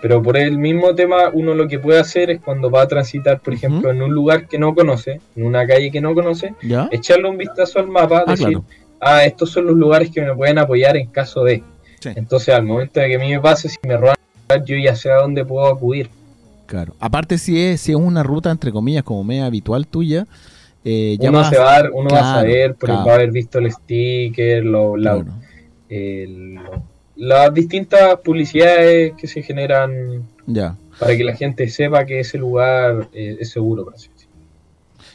Pero 0.01 0.21
por 0.21 0.37
el 0.37 0.57
mismo 0.57 0.93
tema, 0.95 1.29
uno 1.33 1.53
lo 1.53 1.67
que 1.67 1.79
puede 1.79 1.99
hacer 1.99 2.29
es 2.29 2.39
cuando 2.41 2.69
va 2.69 2.83
a 2.83 2.87
transitar, 2.87 3.39
por 3.39 3.53
ejemplo, 3.53 3.89
en 3.89 4.01
un 4.01 4.11
lugar 4.11 4.47
que 4.47 4.59
no 4.59 4.75
conoce, 4.75 5.19
en 5.35 5.45
una 5.45 5.65
calle 5.65 5.91
que 5.91 6.01
no 6.01 6.13
conoce, 6.13 6.53
echarle 6.91 7.27
un 7.27 7.37
vistazo 7.37 7.79
al 7.79 7.87
mapa, 7.87 8.23
ah, 8.25 8.31
decir, 8.31 8.59
ah, 9.01 9.25
estos 9.25 9.51
son 9.51 9.65
los 9.65 9.75
lugares 9.75 10.11
que 10.11 10.21
me 10.21 10.33
pueden 10.35 10.59
apoyar 10.59 10.95
en 10.95 11.07
caso 11.07 11.43
de. 11.43 11.63
Entonces, 12.03 12.53
al 12.53 12.63
momento 12.63 12.99
de 12.99 13.07
que 13.07 13.15
a 13.15 13.19
mí 13.19 13.31
me 13.31 13.39
pase, 13.39 13.67
si 13.67 13.77
me 13.87 13.97
roban, 13.97 14.15
yo 14.63 14.77
ya 14.77 14.95
sé 14.95 15.09
a 15.09 15.15
dónde 15.15 15.43
puedo 15.43 15.65
acudir. 15.65 16.07
Claro. 16.65 16.95
Aparte, 16.99 17.37
si 17.37 17.59
es, 17.59 17.81
si 17.81 17.91
es 17.91 17.97
una 17.97 18.23
ruta, 18.23 18.51
entre 18.51 18.71
comillas, 18.71 19.03
como 19.03 19.23
media 19.23 19.45
habitual 19.45 19.87
tuya, 19.87 20.25
eh, 20.83 21.17
uno, 21.19 21.43
se 21.49 21.57
va, 21.57 21.83
uno 21.93 22.09
va 22.09 22.19
a 22.19 22.35
saber, 22.35 22.75
porque 22.75 22.95
va 22.95 23.11
a 23.11 23.15
haber 23.15 23.31
visto 23.31 23.59
el 23.59 23.71
sticker, 23.71 24.63
lo, 24.63 24.95
la, 24.97 25.25
las 27.15 27.53
distintas 27.53 28.19
publicidades 28.19 29.13
que 29.13 29.27
se 29.27 29.41
generan 29.41 30.23
ya. 30.45 30.75
para 30.99 31.15
que 31.15 31.23
la 31.23 31.35
gente 31.35 31.67
sepa 31.69 32.05
que 32.05 32.19
ese 32.19 32.37
lugar 32.37 33.07
eh, 33.13 33.37
es 33.39 33.51
seguro. 33.51 33.85
Para 33.85 33.97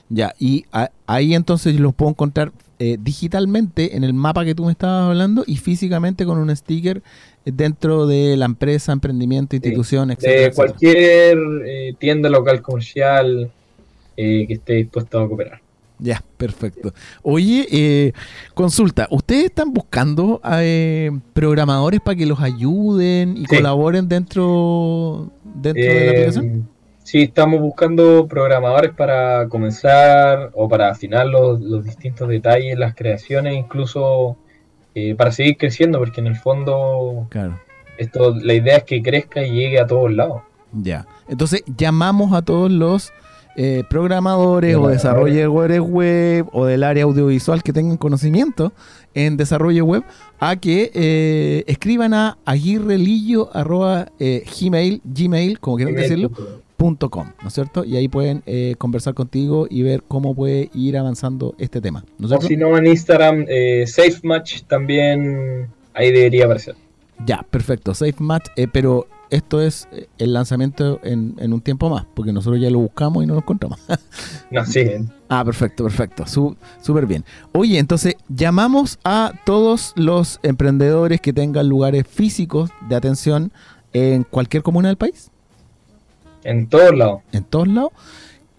ya, 0.09 0.35
y 0.41 0.65
ahí 1.07 1.35
entonces 1.35 1.79
los 1.79 1.95
puedo 1.95 2.11
encontrar 2.11 2.51
eh, 2.81 2.97
digitalmente 3.01 3.97
en 3.97 4.03
el 4.03 4.13
mapa 4.13 4.45
que 4.45 4.57
tú 4.57 4.65
me 4.65 4.73
estabas 4.73 5.11
hablando 5.11 5.45
y 5.47 5.59
físicamente 5.59 6.25
con 6.25 6.39
un 6.39 6.55
sticker 6.55 7.03
dentro 7.45 8.09
de 8.09 8.37
la 8.37 8.47
empresa, 8.47 8.93
emprendimiento, 8.93 9.55
institución, 9.55 10.11
etc. 10.11 10.23
De 10.23 10.53
cualquier 10.53 11.39
eh, 11.65 11.95
tienda 11.99 12.29
local 12.29 12.61
comercial 12.61 13.53
que 14.17 14.47
esté 14.51 14.75
dispuesto 14.75 15.19
a 15.19 15.29
cooperar. 15.29 15.63
Ya, 16.01 16.25
perfecto. 16.37 16.95
Oye, 17.23 17.67
eh, 17.71 18.13
consulta, 18.55 19.07
¿ustedes 19.11 19.47
están 19.47 19.73
buscando 19.73 20.41
eh, 20.51 21.11
programadores 21.35 22.01
para 22.01 22.17
que 22.17 22.27
los 22.27 22.41
ayuden 22.41 23.37
y 23.37 23.45
colaboren 23.45 24.09
dentro, 24.09 25.31
dentro 25.45 25.83
de 25.83 26.05
la 26.05 26.11
aplicación? 26.11 26.69
Eh, 27.11 27.19
sí, 27.19 27.23
estamos 27.23 27.61
buscando 27.61 28.29
programadores 28.29 28.93
para 28.93 29.49
comenzar 29.49 30.51
o 30.55 30.69
para 30.69 30.91
afinar 30.91 31.27
los, 31.27 31.61
los 31.61 31.85
distintos 31.85 32.29
detalles, 32.29 32.79
las 32.79 32.95
creaciones, 32.95 33.57
incluso 33.57 34.37
para 35.17 35.33
seguir 35.33 35.57
creciendo, 35.57 35.99
porque 35.99 36.21
en 36.21 36.29
el 36.29 36.37
fondo 36.37 37.27
claro. 37.31 37.59
esto, 37.99 38.35
la 38.35 38.55
idea 38.55 38.79
es 38.79 38.85
que 38.85 39.03
crezca 39.03 39.43
y 39.43 39.51
llegue 39.51 39.81
a 39.81 39.87
todos 39.87 40.13
lados. 40.13 40.43
Ya, 40.73 41.07
entonces 41.29 41.65
llamamos 41.77 42.33
a 42.33 42.43
todos 42.43 42.71
los 42.71 43.13
eh, 43.57 43.83
programadores 43.91 44.77
o 44.77 44.89
desarrolladores 44.89 45.81
web 45.81 46.47
o 46.53 46.67
del 46.67 46.85
área 46.85 47.05
audiovisual 47.05 47.65
que 47.65 47.73
tengan 47.73 47.97
conocimiento 47.97 48.73
en 49.15 49.37
desarrollo 49.37 49.85
web 49.85 50.05
a 50.39 50.55
que 50.57 50.93
eh, 50.95 51.65
escriban 51.67 52.15
a 52.15 52.39
aguirrelillo 52.45 53.55
arroba 53.55 54.07
eh, 54.21 54.45
gmail, 54.61 55.03
gmail, 55.05 55.59
como 55.59 55.77
quieran 55.77 55.97
decirlo, 55.97 56.31
com, 57.11 57.29
¿no 57.43 57.49
es 57.49 57.55
cierto? 57.55 57.85
Y 57.85 57.97
ahí 57.97 58.09
pueden 58.09 58.43
conversar 58.79 59.15
contigo 59.15 59.67
y 59.69 59.83
ver 59.83 60.03
cómo 60.07 60.35
puede 60.35 60.71
ir 60.75 60.97
avanzando 60.97 61.55
este 61.59 61.81
tema. 61.81 62.05
o 62.23 62.41
si 62.41 62.57
no, 62.57 62.77
en 62.77 62.87
Instagram, 62.87 63.47
SafeMatch 63.87 64.63
también 64.63 65.69
ahí 65.95 66.11
debería 66.11 66.45
aparecer. 66.45 66.75
Ya, 67.27 67.45
perfecto, 67.51 67.95
SafeMatch, 67.95 68.49
pero 68.73 69.07
esto 69.31 69.63
es 69.63 69.89
eh, 69.93 70.09
el 70.19 70.33
lanzamiento 70.33 71.01
en, 71.03 71.53
un 71.53 71.61
tiempo 71.61 71.89
más, 71.89 72.05
porque 72.15 72.33
nosotros 72.33 72.61
ya 72.61 72.69
lo 72.69 72.81
buscamos 72.81 73.23
y 73.23 73.27
no 73.27 73.35
lo 73.35 73.41
encontramos. 73.41 73.79
no, 74.51 74.65
sí. 74.67 74.85
Ah, 75.33 75.45
perfecto, 75.45 75.85
perfecto. 75.85 76.25
Súper 76.27 77.07
bien. 77.07 77.25
Oye, 77.53 77.79
entonces 77.79 78.17
llamamos 78.29 78.99
a 79.05 79.33
todos 79.47 79.93
los 79.95 80.41
emprendedores 80.43 81.21
que 81.21 81.33
tengan 81.33 81.69
lugares 81.69 82.05
físicos 82.05 82.71
de 82.89 82.97
atención 82.97 83.53
en 83.93 84.25
cualquier 84.25 84.65
comuna 84.65 84.89
del 84.89 84.97
país. 84.97 85.31
En 86.45 86.69
todos 86.69 86.97
lados. 86.97 87.21
En 87.33 87.45
todos 87.45 87.69
lados 87.69 87.93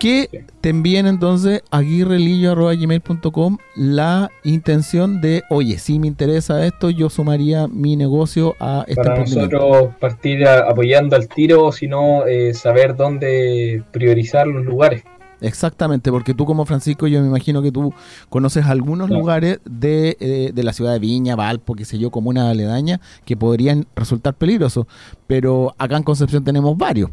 que 0.01 0.45
te 0.61 0.69
envíen 0.69 1.05
entonces 1.05 1.61
a 1.69 1.77
aguirrelillo.com 1.77 3.57
la 3.75 4.31
intención 4.43 5.21
de, 5.21 5.43
oye, 5.51 5.77
si 5.77 5.99
me 5.99 6.07
interesa 6.07 6.65
esto, 6.65 6.89
yo 6.89 7.11
sumaría 7.11 7.67
mi 7.67 7.95
negocio 7.95 8.55
a 8.59 8.83
este 8.87 8.95
Para 8.95 9.19
nosotros 9.19 9.89
partir 9.99 10.47
apoyando 10.47 11.15
al 11.15 11.27
tiro, 11.27 11.65
o 11.65 11.71
si 11.71 11.87
no, 11.87 12.25
eh, 12.25 12.55
saber 12.55 12.95
dónde 12.95 13.83
priorizar 13.91 14.47
los 14.47 14.65
lugares. 14.65 15.03
Exactamente, 15.39 16.09
porque 16.09 16.33
tú 16.33 16.47
como 16.47 16.65
Francisco, 16.65 17.05
yo 17.05 17.21
me 17.21 17.27
imagino 17.27 17.61
que 17.61 17.71
tú 17.71 17.93
conoces 18.29 18.65
algunos 18.65 19.11
lugares 19.11 19.59
de, 19.65 20.17
eh, 20.19 20.49
de, 20.51 20.63
la 20.63 20.73
ciudad 20.73 20.93
de 20.93 20.99
Viña, 20.99 21.35
Valpo, 21.35 21.75
qué 21.75 21.85
sé 21.85 21.99
yo, 21.99 22.09
como 22.09 22.31
una 22.31 22.49
aledaña, 22.49 22.99
que 23.23 23.37
podrían 23.37 23.85
resultar 23.95 24.33
peligrosos. 24.33 24.87
Pero 25.27 25.75
acá 25.77 25.95
en 25.95 26.01
Concepción 26.01 26.43
tenemos 26.43 26.75
varios 26.75 27.11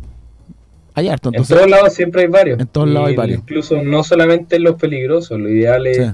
en 1.07 1.19
todos 1.19 1.69
lados 1.69 1.93
siempre 1.93 2.23
hay 2.23 2.29
varios. 2.29 2.59
En 2.59 2.67
todos 2.67 2.89
lados 2.89 3.09
hay 3.09 3.17
varios. 3.17 3.39
Incluso 3.41 3.83
no 3.83 4.03
solamente 4.03 4.57
en 4.57 4.65
los 4.65 4.77
peligrosos, 4.77 5.39
lo 5.39 5.49
ideal 5.49 5.87
es 5.87 6.13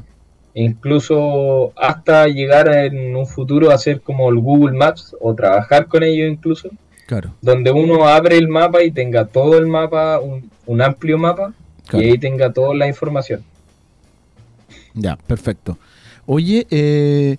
incluso 0.55 1.73
hasta 1.77 2.29
llegar 2.29 2.69
en 2.69 3.17
un 3.17 3.27
futuro 3.27 3.71
a 3.71 3.75
hacer 3.75 4.01
como 4.01 4.31
el 4.31 4.39
Google 4.39 4.77
Maps 4.77 5.15
o 5.21 5.35
trabajar 5.35 5.87
con 5.87 6.03
ellos 6.03 6.31
incluso. 6.31 6.71
Claro. 7.07 7.35
Donde 7.43 7.71
uno 7.71 8.07
abre 8.07 8.39
el 8.39 8.49
mapa 8.49 8.83
y 8.83 8.91
tenga 8.91 9.27
todo 9.27 9.59
el 9.59 9.67
mapa, 9.67 10.21
un, 10.21 10.81
amplio 10.81 11.19
mapa, 11.19 11.53
y 11.93 11.97
ahí 11.97 12.19
tenga 12.19 12.53
toda 12.53 12.75
la 12.75 12.87
información. 12.87 13.43
Ya, 14.95 15.17
perfecto. 15.27 15.77
Oye, 16.25 16.67
eh, 16.71 17.37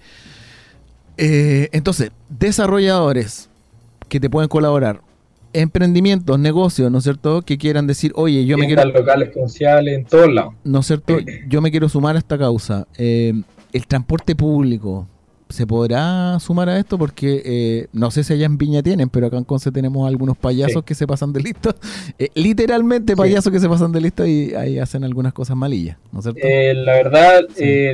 eh, 1.17 1.69
entonces, 1.71 2.11
desarrolladores 2.29 3.49
que 4.07 4.19
te 4.19 4.29
pueden 4.29 4.49
colaborar, 4.49 5.01
emprendimientos, 5.55 6.37
negocios, 6.37 6.91
¿no 6.91 6.97
es 6.97 7.03
cierto? 7.03 7.41
Que 7.41 7.57
quieran 7.57 7.87
decir, 7.87 8.11
oye, 8.15 8.45
yo 8.45 8.57
me 8.57 8.67
quiero... 8.67 8.85
locales, 8.85 9.29
comerciales, 9.33 9.95
en 9.95 10.05
todos 10.05 10.31
lados. 10.31 10.53
¿No 10.63 10.79
es 10.79 10.87
cierto? 10.87 11.17
Yo 11.47 11.61
me 11.61 11.71
quiero 11.71 11.89
sumar 11.89 12.15
a 12.15 12.19
esta 12.19 12.37
causa. 12.37 12.87
Eh, 12.97 13.33
el 13.71 13.87
transporte 13.87 14.35
público, 14.35 15.07
¿se 15.49 15.65
podrá 15.65 16.37
sumar 16.39 16.69
a 16.69 16.77
esto? 16.77 16.97
Porque 16.97 17.41
eh, 17.45 17.87
no 17.93 18.11
sé 18.11 18.23
si 18.23 18.33
allá 18.33 18.45
en 18.45 18.57
Viña 18.57 18.83
tienen, 18.83 19.09
pero 19.09 19.27
acá 19.27 19.37
en 19.37 19.45
Conce 19.45 19.71
tenemos 19.71 20.07
algunos 20.07 20.37
payasos 20.37 20.83
que 20.83 20.93
se 20.93 21.07
pasan 21.07 21.31
de 21.33 21.41
listo. 21.41 21.73
Eh, 22.17 22.29
literalmente 22.35 23.15
payasos 23.15 23.51
que 23.51 23.59
se 23.59 23.67
pasan 23.67 23.91
de 23.91 23.99
listo 23.99 24.25
y 24.25 24.53
ahí 24.53 24.79
hacen 24.79 25.03
algunas 25.03 25.33
cosas 25.33 25.57
malillas, 25.57 25.97
¿no 26.13 26.19
es 26.19 26.23
cierto? 26.23 26.39
la 26.85 26.93
verdad, 26.93 27.41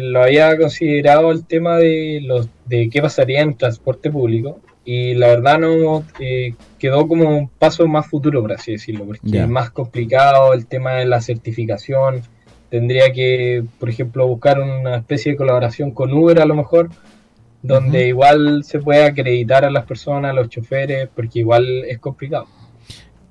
lo 0.01 0.21
había 0.21 0.55
considerado 0.59 1.31
el 1.31 1.43
tema 1.45 1.77
de, 1.77 2.19
los, 2.21 2.47
de 2.65 2.89
qué 2.91 3.01
pasaría 3.01 3.41
en 3.41 3.55
transporte 3.57 4.11
público 4.11 4.59
y 4.83 5.13
la 5.13 5.27
verdad 5.27 5.59
no 5.59 6.03
eh, 6.19 6.55
quedó 6.79 7.07
como 7.07 7.37
un 7.37 7.49
paso 7.49 7.87
más 7.87 8.07
futuro, 8.07 8.41
por 8.41 8.53
así 8.53 8.73
decirlo, 8.73 9.05
porque 9.05 9.39
es 9.39 9.47
más 9.47 9.69
complicado 9.69 10.53
el 10.53 10.65
tema 10.65 10.93
de 10.93 11.05
la 11.05 11.21
certificación. 11.21 12.21
Tendría 12.69 13.11
que, 13.11 13.63
por 13.79 13.89
ejemplo, 13.89 14.27
buscar 14.27 14.59
una 14.59 14.97
especie 14.97 15.33
de 15.33 15.37
colaboración 15.37 15.91
con 15.91 16.11
Uber 16.11 16.39
a 16.39 16.45
lo 16.45 16.55
mejor, 16.55 16.89
donde 17.61 18.07
igual 18.07 18.63
se 18.63 18.79
puede 18.79 19.03
acreditar 19.03 19.65
a 19.65 19.69
las 19.69 19.85
personas, 19.85 20.31
a 20.31 20.33
los 20.33 20.49
choferes, 20.49 21.09
porque 21.13 21.39
igual 21.39 21.83
es 21.85 21.99
complicado. 21.99 22.47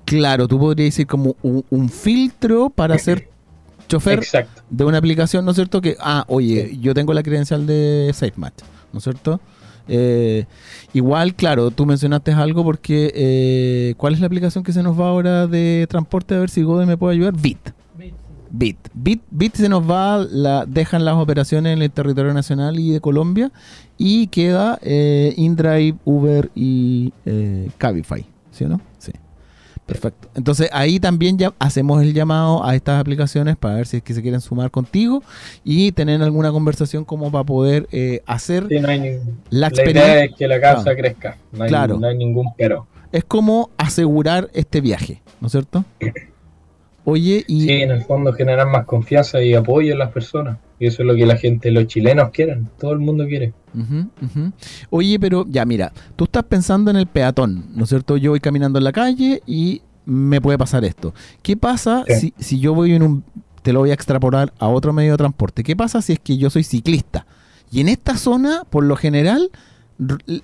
Claro, 0.05 0.47
tú 0.47 0.57
podrías 0.57 0.87
decir 0.87 1.07
como 1.07 1.35
un, 1.41 1.89
filtro 1.89 2.69
para 2.69 2.97
ser 2.97 3.27
chofer 3.89 4.21
de 4.69 4.85
una 4.85 4.99
aplicación, 4.99 5.43
¿no 5.43 5.51
es 5.51 5.55
cierto? 5.55 5.81
Que, 5.81 5.97
ah, 5.99 6.23
oye, 6.27 6.77
yo 6.79 6.93
tengo 6.93 7.13
la 7.13 7.23
credencial 7.23 7.65
de 7.65 8.11
SafeMatch, 8.13 8.61
¿no 8.93 8.99
es 8.99 9.03
cierto? 9.03 9.41
Eh, 9.87 10.45
igual, 10.93 11.35
claro, 11.35 11.71
tú 11.71 11.85
mencionaste 11.85 12.31
algo 12.31 12.63
porque 12.63 13.11
eh, 13.13 13.93
¿cuál 13.97 14.13
es 14.13 14.19
la 14.19 14.27
aplicación 14.27 14.63
que 14.63 14.73
se 14.73 14.83
nos 14.83 14.99
va 14.99 15.09
ahora 15.09 15.47
de 15.47 15.87
transporte? 15.89 16.35
A 16.35 16.39
ver 16.39 16.49
si 16.49 16.63
Gode 16.63 16.85
me 16.85 16.97
puede 16.97 17.15
ayudar. 17.15 17.33
Bit. 17.33 17.69
Bit. 17.97 18.15
Bit. 18.93 19.21
Bit, 19.31 19.55
se 19.55 19.69
nos 19.69 19.89
va, 19.89 20.17
la, 20.29 20.65
dejan 20.65 21.05
las 21.05 21.15
operaciones 21.15 21.73
en 21.73 21.81
el 21.81 21.91
territorio 21.91 22.33
nacional 22.33 22.79
y 22.79 22.91
de 22.91 22.99
Colombia 22.99 23.51
y 23.97 24.27
queda 24.27 24.77
eh, 24.81 25.33
InDrive, 25.37 25.97
Uber 26.03 26.51
y 26.53 27.13
Cabify, 27.77 28.25
¿sí 28.51 28.65
o 28.65 28.69
no? 28.69 28.90
Perfecto. 29.85 30.29
Entonces 30.35 30.69
ahí 30.71 30.99
también 30.99 31.37
ya 31.37 31.53
hacemos 31.59 32.01
el 32.01 32.13
llamado 32.13 32.63
a 32.63 32.75
estas 32.75 32.99
aplicaciones 32.99 33.57
para 33.57 33.75
ver 33.75 33.87
si 33.87 33.97
es 33.97 34.03
que 34.03 34.13
se 34.13 34.21
quieren 34.21 34.39
sumar 34.39 34.71
contigo 34.71 35.21
y 35.63 35.91
tener 35.91 36.21
alguna 36.21 36.51
conversación 36.51 37.03
como 37.03 37.31
para 37.31 37.43
poder 37.43 37.87
eh, 37.91 38.21
hacer 38.25 38.67
la 39.49 39.67
experiencia. 39.67 40.13
idea 40.13 40.23
es 40.25 40.35
que 40.35 40.47
la 40.47 40.61
casa 40.61 40.95
crezca, 40.95 41.37
no 41.51 41.63
hay, 41.63 41.69
claro. 41.69 41.97
no 41.97 42.07
hay 42.07 42.17
ningún 42.17 42.53
pero. 42.55 42.87
Es 43.11 43.25
como 43.25 43.69
asegurar 43.77 44.49
este 44.53 44.79
viaje, 44.79 45.21
¿no 45.41 45.47
es 45.47 45.51
cierto? 45.51 45.83
Oye, 47.03 47.43
y... 47.47 47.65
Sí, 47.65 47.81
en 47.81 47.91
el 47.91 48.03
fondo 48.03 48.31
generar 48.31 48.67
más 48.67 48.85
confianza 48.85 49.41
y 49.41 49.53
apoyo 49.55 49.91
en 49.91 49.99
las 49.99 50.11
personas. 50.11 50.57
Y 50.81 50.87
eso 50.87 51.03
es 51.03 51.07
lo 51.07 51.13
que 51.13 51.27
la 51.27 51.37
gente, 51.37 51.69
los 51.69 51.85
chilenos 51.85 52.31
quieren, 52.31 52.67
todo 52.79 52.93
el 52.93 52.97
mundo 52.97 53.27
quiere. 53.27 53.53
Oye, 54.89 55.19
pero 55.19 55.45
ya 55.47 55.63
mira, 55.63 55.93
tú 56.15 56.23
estás 56.23 56.43
pensando 56.43 56.89
en 56.89 56.97
el 56.97 57.05
peatón, 57.05 57.67
¿no 57.75 57.83
es 57.83 57.89
cierto? 57.89 58.17
Yo 58.17 58.31
voy 58.31 58.39
caminando 58.39 58.79
en 58.79 58.85
la 58.85 58.91
calle 58.91 59.43
y 59.45 59.83
me 60.05 60.41
puede 60.41 60.57
pasar 60.57 60.83
esto. 60.83 61.13
¿Qué 61.43 61.55
pasa 61.55 62.03
si, 62.19 62.33
si 62.39 62.59
yo 62.59 62.73
voy 62.73 62.95
en 62.95 63.03
un... 63.03 63.23
Te 63.61 63.73
lo 63.73 63.81
voy 63.81 63.91
a 63.91 63.93
extrapolar 63.93 64.53
a 64.57 64.69
otro 64.69 64.91
medio 64.91 65.11
de 65.11 65.17
transporte. 65.17 65.63
¿Qué 65.63 65.75
pasa 65.75 66.01
si 66.01 66.13
es 66.13 66.19
que 66.19 66.37
yo 66.37 66.49
soy 66.49 66.63
ciclista? 66.63 67.27
Y 67.71 67.81
en 67.81 67.87
esta 67.87 68.17
zona, 68.17 68.63
por 68.67 68.83
lo 68.83 68.95
general, 68.95 69.51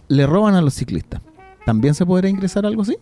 le 0.07 0.27
roban 0.27 0.53
a 0.53 0.61
los 0.61 0.75
ciclistas. 0.75 1.19
¿También 1.65 1.95
se 1.95 2.05
podría 2.05 2.29
ingresar 2.29 2.63
algo 2.67 2.83
así? 2.83 2.95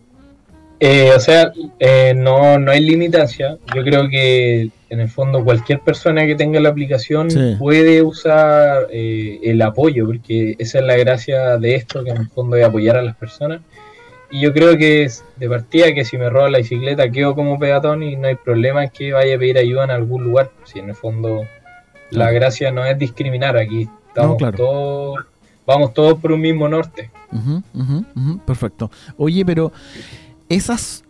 Eh, 0.78 1.10
o 1.16 1.20
sea, 1.20 1.52
eh, 1.78 2.12
no, 2.14 2.58
no 2.58 2.70
hay 2.70 2.80
limitancia. 2.80 3.56
Yo 3.74 3.82
creo 3.82 4.08
que 4.08 4.70
en 4.90 5.00
el 5.00 5.08
fondo 5.08 5.42
cualquier 5.42 5.80
persona 5.80 6.26
que 6.26 6.34
tenga 6.34 6.60
la 6.60 6.68
aplicación 6.68 7.28
puede 7.58 8.02
usar 8.02 8.88
eh, 8.90 9.40
el 9.42 9.60
apoyo, 9.62 10.06
porque 10.06 10.54
esa 10.58 10.78
es 10.78 10.84
la 10.84 10.96
gracia 10.96 11.56
de 11.58 11.74
esto, 11.74 12.04
que 12.04 12.10
en 12.10 12.18
el 12.18 12.28
fondo 12.28 12.56
es 12.56 12.64
apoyar 12.64 12.96
a 12.96 13.02
las 13.02 13.16
personas. 13.16 13.60
Y 14.30 14.40
yo 14.40 14.52
creo 14.52 14.76
que 14.76 15.04
es 15.04 15.24
de 15.36 15.48
partida 15.48 15.94
que 15.94 16.04
si 16.04 16.18
me 16.18 16.28
roba 16.28 16.50
la 16.50 16.58
bicicleta 16.58 17.10
quedo 17.10 17.34
como 17.34 17.58
peatón 17.58 18.02
y 18.02 18.16
no 18.16 18.26
hay 18.26 18.34
problema 18.34 18.84
en 18.84 18.90
que 18.90 19.12
vaya 19.12 19.36
a 19.36 19.38
pedir 19.38 19.56
ayuda 19.56 19.84
en 19.84 19.90
algún 19.90 20.24
lugar. 20.24 20.50
Si 20.64 20.80
en 20.80 20.90
el 20.90 20.96
fondo 20.96 21.42
la 22.10 22.30
gracia 22.32 22.70
no 22.70 22.84
es 22.84 22.98
discriminar, 22.98 23.56
aquí 23.56 23.88
estamos 24.08 24.36
todos, 24.56 25.18
vamos 25.64 25.94
todos 25.94 26.18
por 26.18 26.32
un 26.32 26.40
mismo 26.40 26.68
norte. 26.68 27.10
perfecto. 28.44 28.90
Oye, 29.16 29.44
pero 29.44 29.72
esas... 30.48 31.04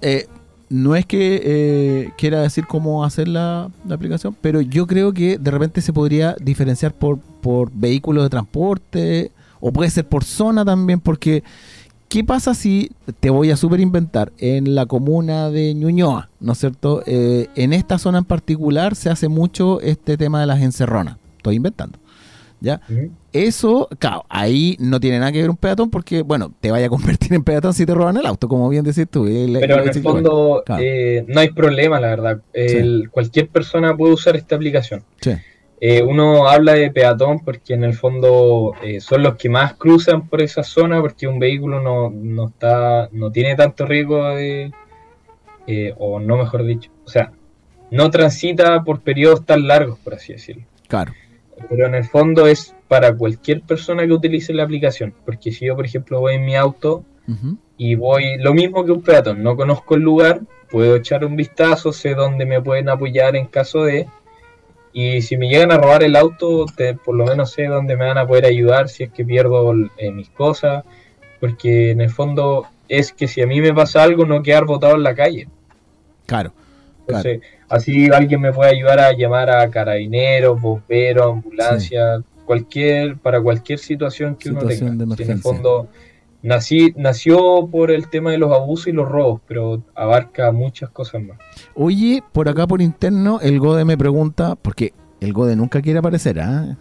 Eh, 0.00 0.26
no 0.72 0.96
es 0.96 1.04
que 1.04 1.42
eh, 1.44 2.12
quiera 2.16 2.40
decir 2.40 2.66
cómo 2.66 3.04
hacer 3.04 3.28
la, 3.28 3.70
aplicación, 3.90 4.34
pero 4.40 4.62
yo 4.62 4.86
creo 4.86 5.12
que 5.12 5.36
de 5.36 5.50
repente 5.50 5.82
se 5.82 5.92
podría 5.92 6.34
diferenciar 6.40 6.94
por, 6.94 7.18
por 7.18 7.70
vehículos 7.70 8.24
de 8.24 8.30
transporte 8.30 9.32
o 9.60 9.70
puede 9.70 9.90
ser 9.90 10.08
por 10.08 10.24
zona 10.24 10.64
también, 10.64 10.98
porque 10.98 11.44
¿qué 12.08 12.24
pasa 12.24 12.54
si 12.54 12.90
te 13.20 13.28
voy 13.28 13.50
a 13.50 13.56
super 13.58 13.80
inventar 13.80 14.32
en 14.38 14.74
la 14.74 14.86
comuna 14.86 15.50
de 15.50 15.74
Ñuñoa, 15.74 16.30
¿no 16.40 16.52
es 16.52 16.58
cierto? 16.58 17.02
Eh, 17.06 17.48
en 17.54 17.74
esta 17.74 17.98
zona 17.98 18.18
en 18.18 18.24
particular 18.24 18.96
se 18.96 19.10
hace 19.10 19.28
mucho 19.28 19.78
este 19.82 20.16
tema 20.16 20.40
de 20.40 20.46
las 20.46 20.62
encerronas, 20.62 21.18
estoy 21.36 21.56
inventando. 21.56 21.98
¿Ya? 22.62 22.80
Eso, 23.32 23.88
claro, 23.98 24.24
ahí 24.28 24.76
no 24.78 25.00
tiene 25.00 25.18
nada 25.18 25.32
que 25.32 25.40
ver 25.40 25.50
un 25.50 25.56
peatón 25.56 25.90
porque, 25.90 26.22
bueno, 26.22 26.52
te 26.60 26.70
vaya 26.70 26.86
a 26.86 26.88
convertir 26.88 27.32
en 27.34 27.42
peatón 27.42 27.74
si 27.74 27.84
te 27.84 27.94
roban 27.94 28.16
el 28.16 28.26
auto, 28.26 28.48
como 28.48 28.68
bien 28.68 28.84
decís 28.84 29.06
tú. 29.10 29.24
Pero 29.24 29.82
en 29.82 29.88
el 29.88 30.02
fondo 30.02 30.62
eh, 30.78 31.24
no 31.26 31.40
hay 31.40 31.50
problema, 31.50 31.98
la 32.00 32.08
verdad. 32.08 32.40
Cualquier 33.10 33.48
persona 33.48 33.96
puede 33.96 34.14
usar 34.14 34.36
esta 34.36 34.56
aplicación. 34.56 35.02
Eh, 35.84 36.00
uno 36.00 36.46
habla 36.46 36.74
de 36.74 36.92
peatón 36.92 37.40
porque 37.40 37.74
en 37.74 37.82
el 37.82 37.94
fondo 37.94 38.72
eh, 38.84 39.00
son 39.00 39.24
los 39.24 39.34
que 39.34 39.48
más 39.48 39.74
cruzan 39.74 40.28
por 40.28 40.40
esa 40.40 40.62
zona 40.62 41.00
porque 41.00 41.26
un 41.26 41.40
vehículo 41.40 41.80
no, 41.80 42.08
no 42.08 42.46
está 42.50 43.08
no 43.10 43.32
tiene 43.32 43.56
tanto 43.56 43.84
riesgo 43.84 44.28
de 44.28 44.70
o 45.98 46.20
no 46.20 46.36
mejor 46.36 46.64
dicho 46.64 46.88
o 47.04 47.08
sea 47.08 47.32
no 47.90 48.10
transita 48.10 48.84
por 48.84 49.00
periodos 49.00 49.44
tan 49.44 49.66
largos 49.66 49.98
por 49.98 50.14
así 50.14 50.32
decirlo 50.32 50.62
claro 50.86 51.14
pero 51.68 51.86
en 51.86 51.94
el 51.94 52.04
fondo 52.04 52.46
es 52.46 52.74
para 52.88 53.14
cualquier 53.14 53.62
persona 53.62 54.06
que 54.06 54.12
utilice 54.12 54.52
la 54.52 54.64
aplicación. 54.64 55.14
Porque 55.24 55.52
si 55.52 55.66
yo, 55.66 55.76
por 55.76 55.86
ejemplo, 55.86 56.20
voy 56.20 56.34
en 56.34 56.44
mi 56.44 56.56
auto 56.56 57.04
y 57.76 57.94
voy 57.94 58.36
lo 58.38 58.52
mismo 58.52 58.84
que 58.84 58.92
un 58.92 59.02
peatón, 59.02 59.42
no 59.42 59.56
conozco 59.56 59.94
el 59.94 60.02
lugar, 60.02 60.40
puedo 60.70 60.96
echar 60.96 61.24
un 61.24 61.36
vistazo, 61.36 61.92
sé 61.92 62.14
dónde 62.14 62.44
me 62.46 62.60
pueden 62.60 62.88
apoyar 62.88 63.36
en 63.36 63.46
caso 63.46 63.84
de. 63.84 64.08
Y 64.92 65.22
si 65.22 65.38
me 65.38 65.48
llegan 65.48 65.72
a 65.72 65.78
robar 65.78 66.02
el 66.02 66.16
auto, 66.16 66.66
por 67.04 67.14
lo 67.14 67.24
menos 67.24 67.52
sé 67.52 67.64
dónde 67.64 67.96
me 67.96 68.06
van 68.06 68.18
a 68.18 68.26
poder 68.26 68.44
ayudar 68.44 68.88
si 68.88 69.04
es 69.04 69.10
que 69.10 69.24
pierdo 69.24 69.72
eh, 69.96 70.10
mis 70.10 70.28
cosas. 70.30 70.84
Porque 71.40 71.90
en 71.90 72.00
el 72.00 72.10
fondo 72.10 72.66
es 72.88 73.12
que 73.12 73.26
si 73.26 73.40
a 73.40 73.46
mí 73.46 73.60
me 73.60 73.72
pasa 73.72 74.02
algo, 74.02 74.26
no 74.26 74.42
quedar 74.42 74.66
botado 74.66 74.96
en 74.96 75.02
la 75.02 75.14
calle. 75.14 75.48
Claro. 76.26 76.52
Entonces, 77.06 77.40
así 77.72 78.08
alguien 78.12 78.40
me 78.40 78.52
puede 78.52 78.70
ayudar 78.70 79.00
a 79.00 79.12
llamar 79.12 79.50
a 79.50 79.68
carabineros, 79.70 80.60
bomberos, 80.60 81.32
ambulancia, 81.32 82.22
cualquier, 82.44 83.16
para 83.16 83.40
cualquier 83.40 83.78
situación 83.78 84.36
que 84.36 84.50
uno 84.50 84.60
tenga. 84.66 85.04
en 85.18 85.30
el 85.30 85.38
fondo 85.38 85.88
nací, 86.42 86.92
nació 86.96 87.68
por 87.70 87.90
el 87.90 88.08
tema 88.08 88.30
de 88.30 88.38
los 88.38 88.52
abusos 88.52 88.88
y 88.88 88.92
los 88.92 89.08
robos, 89.08 89.40
pero 89.46 89.82
abarca 89.94 90.52
muchas 90.52 90.90
cosas 90.90 91.22
más. 91.22 91.38
Oye, 91.74 92.22
por 92.32 92.48
acá 92.48 92.66
por 92.66 92.82
interno, 92.82 93.40
el 93.40 93.58
Gode 93.58 93.84
me 93.84 93.96
pregunta, 93.96 94.56
porque 94.56 94.92
el 95.20 95.32
Gode 95.32 95.56
nunca 95.56 95.80
quiere 95.80 96.00
aparecer, 96.00 96.40
¿ah? 96.40 96.76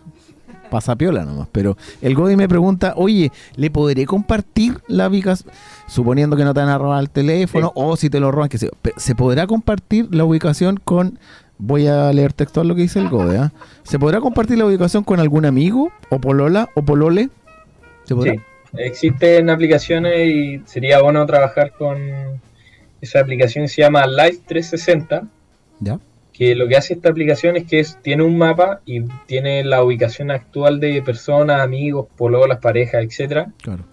Pasa 0.72 0.96
piola 0.96 1.24
nomás. 1.24 1.48
Pero 1.52 1.78
el 2.02 2.16
Godi 2.16 2.36
me 2.36 2.50
pregunta, 2.50 2.94
oye, 2.96 3.32
¿le 3.56 3.70
podré 3.70 4.08
compartir 4.08 4.80
la 4.88 5.08
ubicación? 5.08 5.54
Suponiendo 5.88 6.36
que 6.36 6.44
no 6.44 6.56
te 6.56 6.62
van 6.62 6.70
a 6.70 6.80
robar 6.80 7.00
el 7.02 7.12
teléfono, 7.12 7.72
o 7.76 7.96
si 7.96 8.10
te 8.10 8.20
lo 8.20 8.32
roban, 8.32 8.50
que 8.50 8.58
se, 8.58 8.72
¿se 8.98 9.14
podrá 9.14 9.46
compartir 9.46 10.08
la 10.16 10.26
ubicación 10.26 10.80
con... 10.84 11.20
Voy 11.60 11.86
a 11.86 12.12
leer 12.12 12.34
textual 12.34 12.68
lo 12.68 12.74
que 12.74 12.82
dice 12.82 12.98
el 12.98 13.08
Gode, 13.10 13.38
¿ah? 13.38 13.52
¿Se 13.84 14.00
podrá 14.00 14.20
compartir 14.20 14.58
la 14.58 14.66
ubicación 14.66 15.04
con 15.04 15.20
algún 15.20 15.46
amigo, 15.46 15.92
o 16.10 16.20
polola, 16.20 16.70
o 16.74 16.82
polole? 16.82 17.30
¿Se 18.06 18.16
podrá? 18.16 18.34
Sí, 18.34 18.40
existen 18.78 19.48
aplicaciones 19.52 20.28
y 20.28 20.62
sería 20.66 21.04
bueno 21.04 21.24
trabajar 21.28 21.74
con 21.74 22.00
esa 23.00 23.20
aplicación 23.20 23.66
que 23.66 23.70
se 23.70 23.84
llama 23.84 24.08
Live 24.08 24.40
360. 24.48 25.28
¿Ya? 25.82 26.00
Que 26.42 26.56
lo 26.56 26.68
que 26.68 26.76
hace 26.76 26.96
esta 26.96 27.10
aplicación 27.10 27.56
es 27.56 27.66
que 27.66 27.86
tiene 28.02 28.24
un 28.24 28.36
mapa 28.36 28.82
y 28.84 29.02
tiene 29.28 29.64
la 29.64 29.84
ubicación 29.84 30.32
actual 30.32 30.80
de 30.80 31.04
personas, 31.04 31.62
amigos, 31.62 32.08
pololas, 32.18 32.58
parejas, 32.58 33.04
etcétera. 33.04 33.52
Claro. 33.62 33.84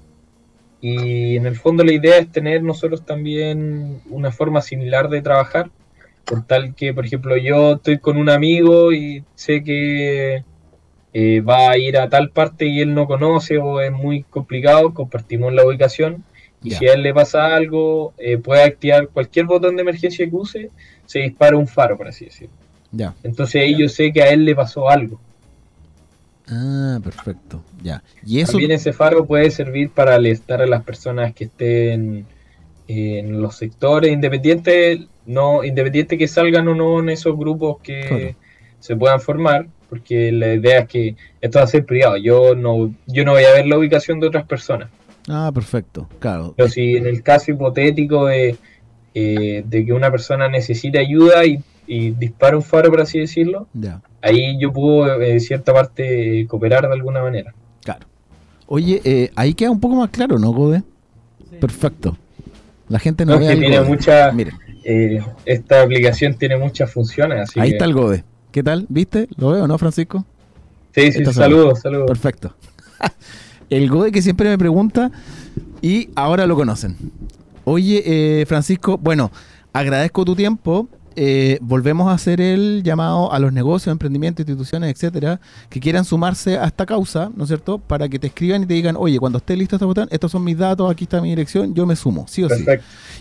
Y 0.80 1.36
en 1.36 1.44
el 1.44 1.56
fondo 1.56 1.84
la 1.84 1.92
idea 1.92 2.16
es 2.16 2.32
tener 2.32 2.62
nosotros 2.62 3.04
también 3.04 4.00
una 4.08 4.32
forma 4.32 4.62
similar 4.62 5.10
de 5.10 5.20
trabajar, 5.20 5.70
por 6.24 6.46
tal 6.46 6.74
que, 6.74 6.94
por 6.94 7.04
ejemplo, 7.04 7.36
yo 7.36 7.72
estoy 7.72 7.98
con 7.98 8.16
un 8.16 8.30
amigo 8.30 8.94
y 8.94 9.24
sé 9.34 9.62
que 9.62 10.42
eh, 11.12 11.40
va 11.42 11.68
a 11.68 11.76
ir 11.76 11.98
a 11.98 12.08
tal 12.08 12.30
parte 12.30 12.64
y 12.64 12.80
él 12.80 12.94
no 12.94 13.06
conoce 13.06 13.58
o 13.58 13.82
es 13.82 13.92
muy 13.92 14.22
complicado, 14.22 14.94
compartimos 14.94 15.52
la 15.52 15.66
ubicación 15.66 16.24
y 16.62 16.70
si 16.70 16.88
a 16.88 16.94
él 16.94 17.02
le 17.02 17.12
pasa 17.12 17.54
algo, 17.54 18.14
eh, 18.16 18.38
puede 18.38 18.62
activar 18.62 19.08
cualquier 19.08 19.44
botón 19.44 19.76
de 19.76 19.82
emergencia 19.82 20.24
que 20.24 20.34
use 20.34 20.70
se 21.08 21.20
dispara 21.20 21.56
un 21.56 21.66
faro, 21.66 21.96
por 21.96 22.06
así 22.06 22.26
decirlo. 22.26 22.54
Ya. 22.92 23.14
Entonces 23.22 23.62
ahí 23.62 23.74
yo 23.76 23.88
sé 23.88 24.12
que 24.12 24.22
a 24.22 24.30
él 24.30 24.44
le 24.44 24.54
pasó 24.54 24.90
algo. 24.90 25.18
Ah, 26.50 27.00
perfecto. 27.02 27.62
Ya. 27.82 28.02
Y 28.26 28.40
eso... 28.40 28.52
También 28.52 28.72
ese 28.72 28.92
faro 28.92 29.24
puede 29.24 29.50
servir 29.50 29.88
para 29.90 30.14
alertar 30.14 30.60
a 30.60 30.66
las 30.66 30.84
personas 30.84 31.32
que 31.32 31.44
estén 31.44 32.26
en 32.88 33.40
los 33.40 33.56
sectores 33.56 34.12
independientes, 34.12 35.00
no 35.24 35.64
independiente 35.64 36.18
que 36.18 36.28
salgan 36.28 36.68
o 36.68 36.74
no 36.74 37.00
en 37.00 37.08
esos 37.08 37.36
grupos 37.38 37.78
que 37.82 38.36
se 38.78 38.94
puedan 38.94 39.20
formar, 39.20 39.66
porque 39.88 40.30
la 40.30 40.52
idea 40.52 40.80
es 40.80 40.88
que 40.88 41.16
esto 41.40 41.58
va 41.58 41.64
a 41.64 41.68
ser 41.68 41.86
privado. 41.86 42.18
Yo 42.18 42.54
no, 42.54 42.94
yo 43.06 43.24
no 43.24 43.32
voy 43.32 43.44
a 43.44 43.52
ver 43.52 43.66
la 43.66 43.78
ubicación 43.78 44.20
de 44.20 44.26
otras 44.26 44.46
personas. 44.46 44.90
Ah, 45.26 45.50
perfecto, 45.54 46.06
claro. 46.18 46.52
Pero 46.54 46.68
si 46.68 46.96
en 46.96 47.06
el 47.06 47.22
caso 47.22 47.50
hipotético 47.50 48.26
de 48.26 48.56
eh, 49.20 49.64
de 49.66 49.84
que 49.84 49.92
una 49.92 50.12
persona 50.12 50.48
necesita 50.48 51.00
ayuda 51.00 51.44
y, 51.44 51.60
dispara 51.88 52.56
un 52.56 52.62
faro, 52.62 52.88
por 52.88 53.00
así 53.00 53.18
decirlo, 53.18 53.66
ahí 54.22 54.56
yo 54.60 54.72
puedo, 54.72 55.20
en 55.20 55.40
cierta 55.40 55.72
parte, 55.72 56.46
cooperar 56.48 56.86
de 56.86 56.92
alguna 56.92 57.22
manera. 57.22 57.52
Claro. 57.82 58.06
Oye, 58.66 59.00
eh, 59.02 59.32
ahí 59.34 59.54
queda 59.54 59.70
un 59.72 59.80
poco 59.80 59.96
más 59.96 60.10
claro, 60.10 60.38
¿no, 60.38 60.52
Gode? 60.52 60.82
Perfecto. 61.60 62.16
La 62.88 63.00
gente 63.00 63.24
no, 63.24 63.40
ve 63.40 63.56
tiene 63.56 63.80
mucha, 63.80 64.30
eh, 64.84 65.20
esta 65.44 65.82
aplicación 65.82 66.34
tiene 66.34 66.56
muchas 66.56 66.92
funciones. 66.92 67.50
ahí 67.56 67.70
está 67.70 67.86
el 67.86 67.94
Gode. 67.94 68.22
¿Qué 68.52 68.62
tal? 68.62 68.86
¿Viste? 68.88 69.26
¿Lo 69.36 69.50
veo, 69.50 69.66
no, 69.66 69.78
Francisco? 69.78 70.24
Sí, 70.94 71.10
sí, 71.10 71.24
saludos, 71.24 71.80
saludos. 71.80 72.06
Perfecto. 72.06 72.54
el 73.70 73.88
Gode 73.88 74.12
que 74.12 74.22
siempre 74.22 74.48
me 74.48 74.58
pregunta 74.58 75.10
y 75.82 76.10
ahora 76.14 76.46
lo 76.46 76.54
conocen. 76.54 76.96
Oye, 77.70 78.02
eh, 78.06 78.46
Francisco, 78.46 78.96
bueno, 78.96 79.30
agradezco 79.74 80.24
tu 80.24 80.34
tiempo. 80.34 80.88
Eh, 81.16 81.58
volvemos 81.60 82.08
a 82.08 82.12
hacer 82.12 82.40
el 82.40 82.82
llamado 82.82 83.30
a 83.30 83.38
los 83.40 83.52
negocios, 83.52 83.92
emprendimientos, 83.92 84.40
instituciones, 84.40 84.90
etcétera, 84.90 85.38
que 85.68 85.78
quieran 85.78 86.06
sumarse 86.06 86.56
a 86.56 86.64
esta 86.64 86.86
causa, 86.86 87.30
¿no 87.36 87.44
es 87.44 87.48
cierto? 87.48 87.76
Para 87.76 88.08
que 88.08 88.18
te 88.18 88.28
escriban 88.28 88.62
y 88.62 88.66
te 88.66 88.72
digan, 88.72 88.96
oye, 88.96 89.18
cuando 89.18 89.36
esté 89.36 89.54
listo 89.54 89.76
este 89.76 89.84
botón, 89.84 90.08
estos 90.10 90.32
son 90.32 90.44
mis 90.44 90.56
datos, 90.56 90.90
aquí 90.90 91.04
está 91.04 91.20
mi 91.20 91.28
dirección, 91.28 91.74
yo 91.74 91.84
me 91.84 91.94
sumo, 91.94 92.26
sí 92.26 92.42
o 92.42 92.48
sí. 92.48 92.64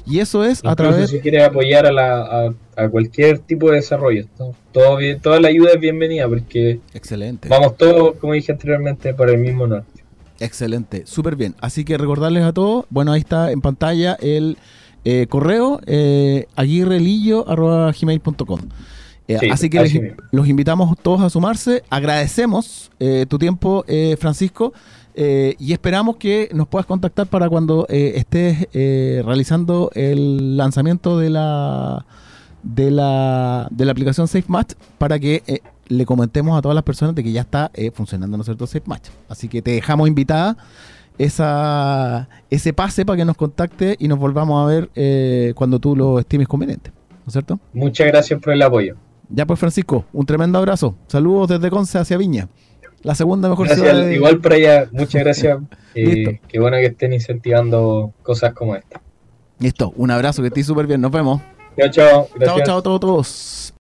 Y 0.05 0.19
eso 0.19 0.45
es 0.45 0.61
a 0.63 0.75
través. 0.77 1.09
Si 1.09 1.19
quieres 1.19 1.43
apoyar 1.43 1.85
a, 1.85 2.53
a, 2.77 2.89
cualquier 2.89 3.39
tipo 3.39 3.69
de 3.69 3.77
desarrollo, 3.77 4.27
todo 4.71 4.95
bien, 4.95 5.19
toda 5.19 5.41
la 5.41 5.49
ayuda 5.49 5.71
es 5.73 5.79
bienvenida, 5.81 6.25
porque. 6.29 6.79
Excelente. 6.93 7.49
Vamos 7.49 7.75
todos, 7.75 8.15
como 8.15 8.31
dije 8.31 8.53
anteriormente, 8.53 9.13
por 9.13 9.29
el 9.29 9.39
mismo 9.39 9.67
norte. 9.67 10.06
Excelente, 10.39 11.05
súper 11.05 11.35
bien. 11.35 11.55
Así 11.61 11.83
que 11.83 11.97
recordarles 11.97 12.43
a 12.43 12.53
todos, 12.53 12.85
bueno, 12.89 13.11
ahí 13.11 13.21
está 13.21 13.51
en 13.51 13.61
pantalla 13.61 14.17
el 14.21 14.57
eh, 15.09 15.25
correo 15.27 15.79
eh, 15.85 16.47
aguirrelillo.gmail.com. 16.55 18.59
Eh, 19.29 19.51
así 19.51 19.69
que 19.69 20.15
los 20.31 20.47
invitamos 20.47 20.97
todos 21.01 21.19
a 21.21 21.29
sumarse. 21.29 21.83
Agradecemos 21.89 22.89
eh, 22.99 23.25
tu 23.27 23.37
tiempo, 23.37 23.83
Francisco, 24.19 24.71
y 25.15 25.73
esperamos 25.73 26.15
que 26.17 26.49
nos 26.53 26.67
puedas 26.67 26.85
contactar 26.85 27.27
para 27.27 27.49
cuando 27.49 27.87
estés 27.89 28.67
realizando 28.73 29.91
el 29.95 30.57
lanzamiento 30.57 31.17
de 31.17 31.29
la, 31.29 32.05
de 32.63 32.91
la, 32.91 33.69
de 33.71 33.85
la 33.85 33.93
aplicación 33.93 34.27
SafeMatch 34.27 34.73
para 34.97 35.19
que 35.19 35.61
le 35.89 36.05
comentemos 36.05 36.57
a 36.57 36.61
todas 36.61 36.75
las 36.75 36.83
personas 36.83 37.15
de 37.15 37.23
que 37.23 37.31
ya 37.31 37.41
está 37.41 37.71
eh, 37.73 37.91
funcionando, 37.91 38.37
¿no 38.37 38.41
es 38.41 38.45
cierto?, 38.45 38.67
Safe 38.67 38.83
Match. 38.85 39.09
Así 39.29 39.47
que 39.47 39.61
te 39.61 39.71
dejamos 39.71 40.07
invitada 40.07 40.57
esa, 41.17 42.29
ese 42.49 42.73
pase 42.73 43.05
para 43.05 43.17
que 43.17 43.25
nos 43.25 43.37
contacte 43.37 43.95
y 43.99 44.07
nos 44.07 44.19
volvamos 44.19 44.63
a 44.63 44.67
ver 44.67 44.89
eh, 44.95 45.53
cuando 45.55 45.79
tú 45.79 45.95
lo 45.95 46.19
estimes 46.19 46.47
conveniente, 46.47 46.91
¿no 47.09 47.27
es 47.27 47.33
cierto? 47.33 47.59
Muchas 47.73 48.07
gracias 48.07 48.39
por 48.39 48.53
el 48.53 48.61
apoyo. 48.61 48.95
Ya 49.29 49.45
pues 49.45 49.59
Francisco, 49.59 50.05
un 50.13 50.25
tremendo 50.25 50.57
abrazo. 50.57 50.95
Saludos 51.07 51.49
desde 51.49 51.69
Conce 51.69 51.97
hacia 51.97 52.17
Viña. 52.17 52.47
La 53.03 53.13
segunda 53.13 53.49
mejor 53.49 53.69
ciudad. 53.69 54.09
Igual 54.09 54.39
por 54.39 54.53
allá, 54.53 54.89
muchas 54.91 55.23
gracias. 55.23 55.59
eh, 55.95 56.39
qué 56.47 56.59
bueno 56.59 56.77
que 56.77 56.87
estén 56.87 57.13
incentivando 57.13 58.13
cosas 58.23 58.53
como 58.53 58.75
esta. 58.75 59.01
Listo, 59.59 59.93
un 59.95 60.11
abrazo, 60.11 60.41
que 60.41 60.49
estés 60.49 60.65
súper 60.65 60.87
bien, 60.87 61.01
nos 61.01 61.11
vemos. 61.11 61.41
Chao, 61.77 61.89
chao. 61.89 62.27
Chao, 62.39 62.59
chao 62.63 62.77
a 62.95 62.99
todos. 62.99 63.73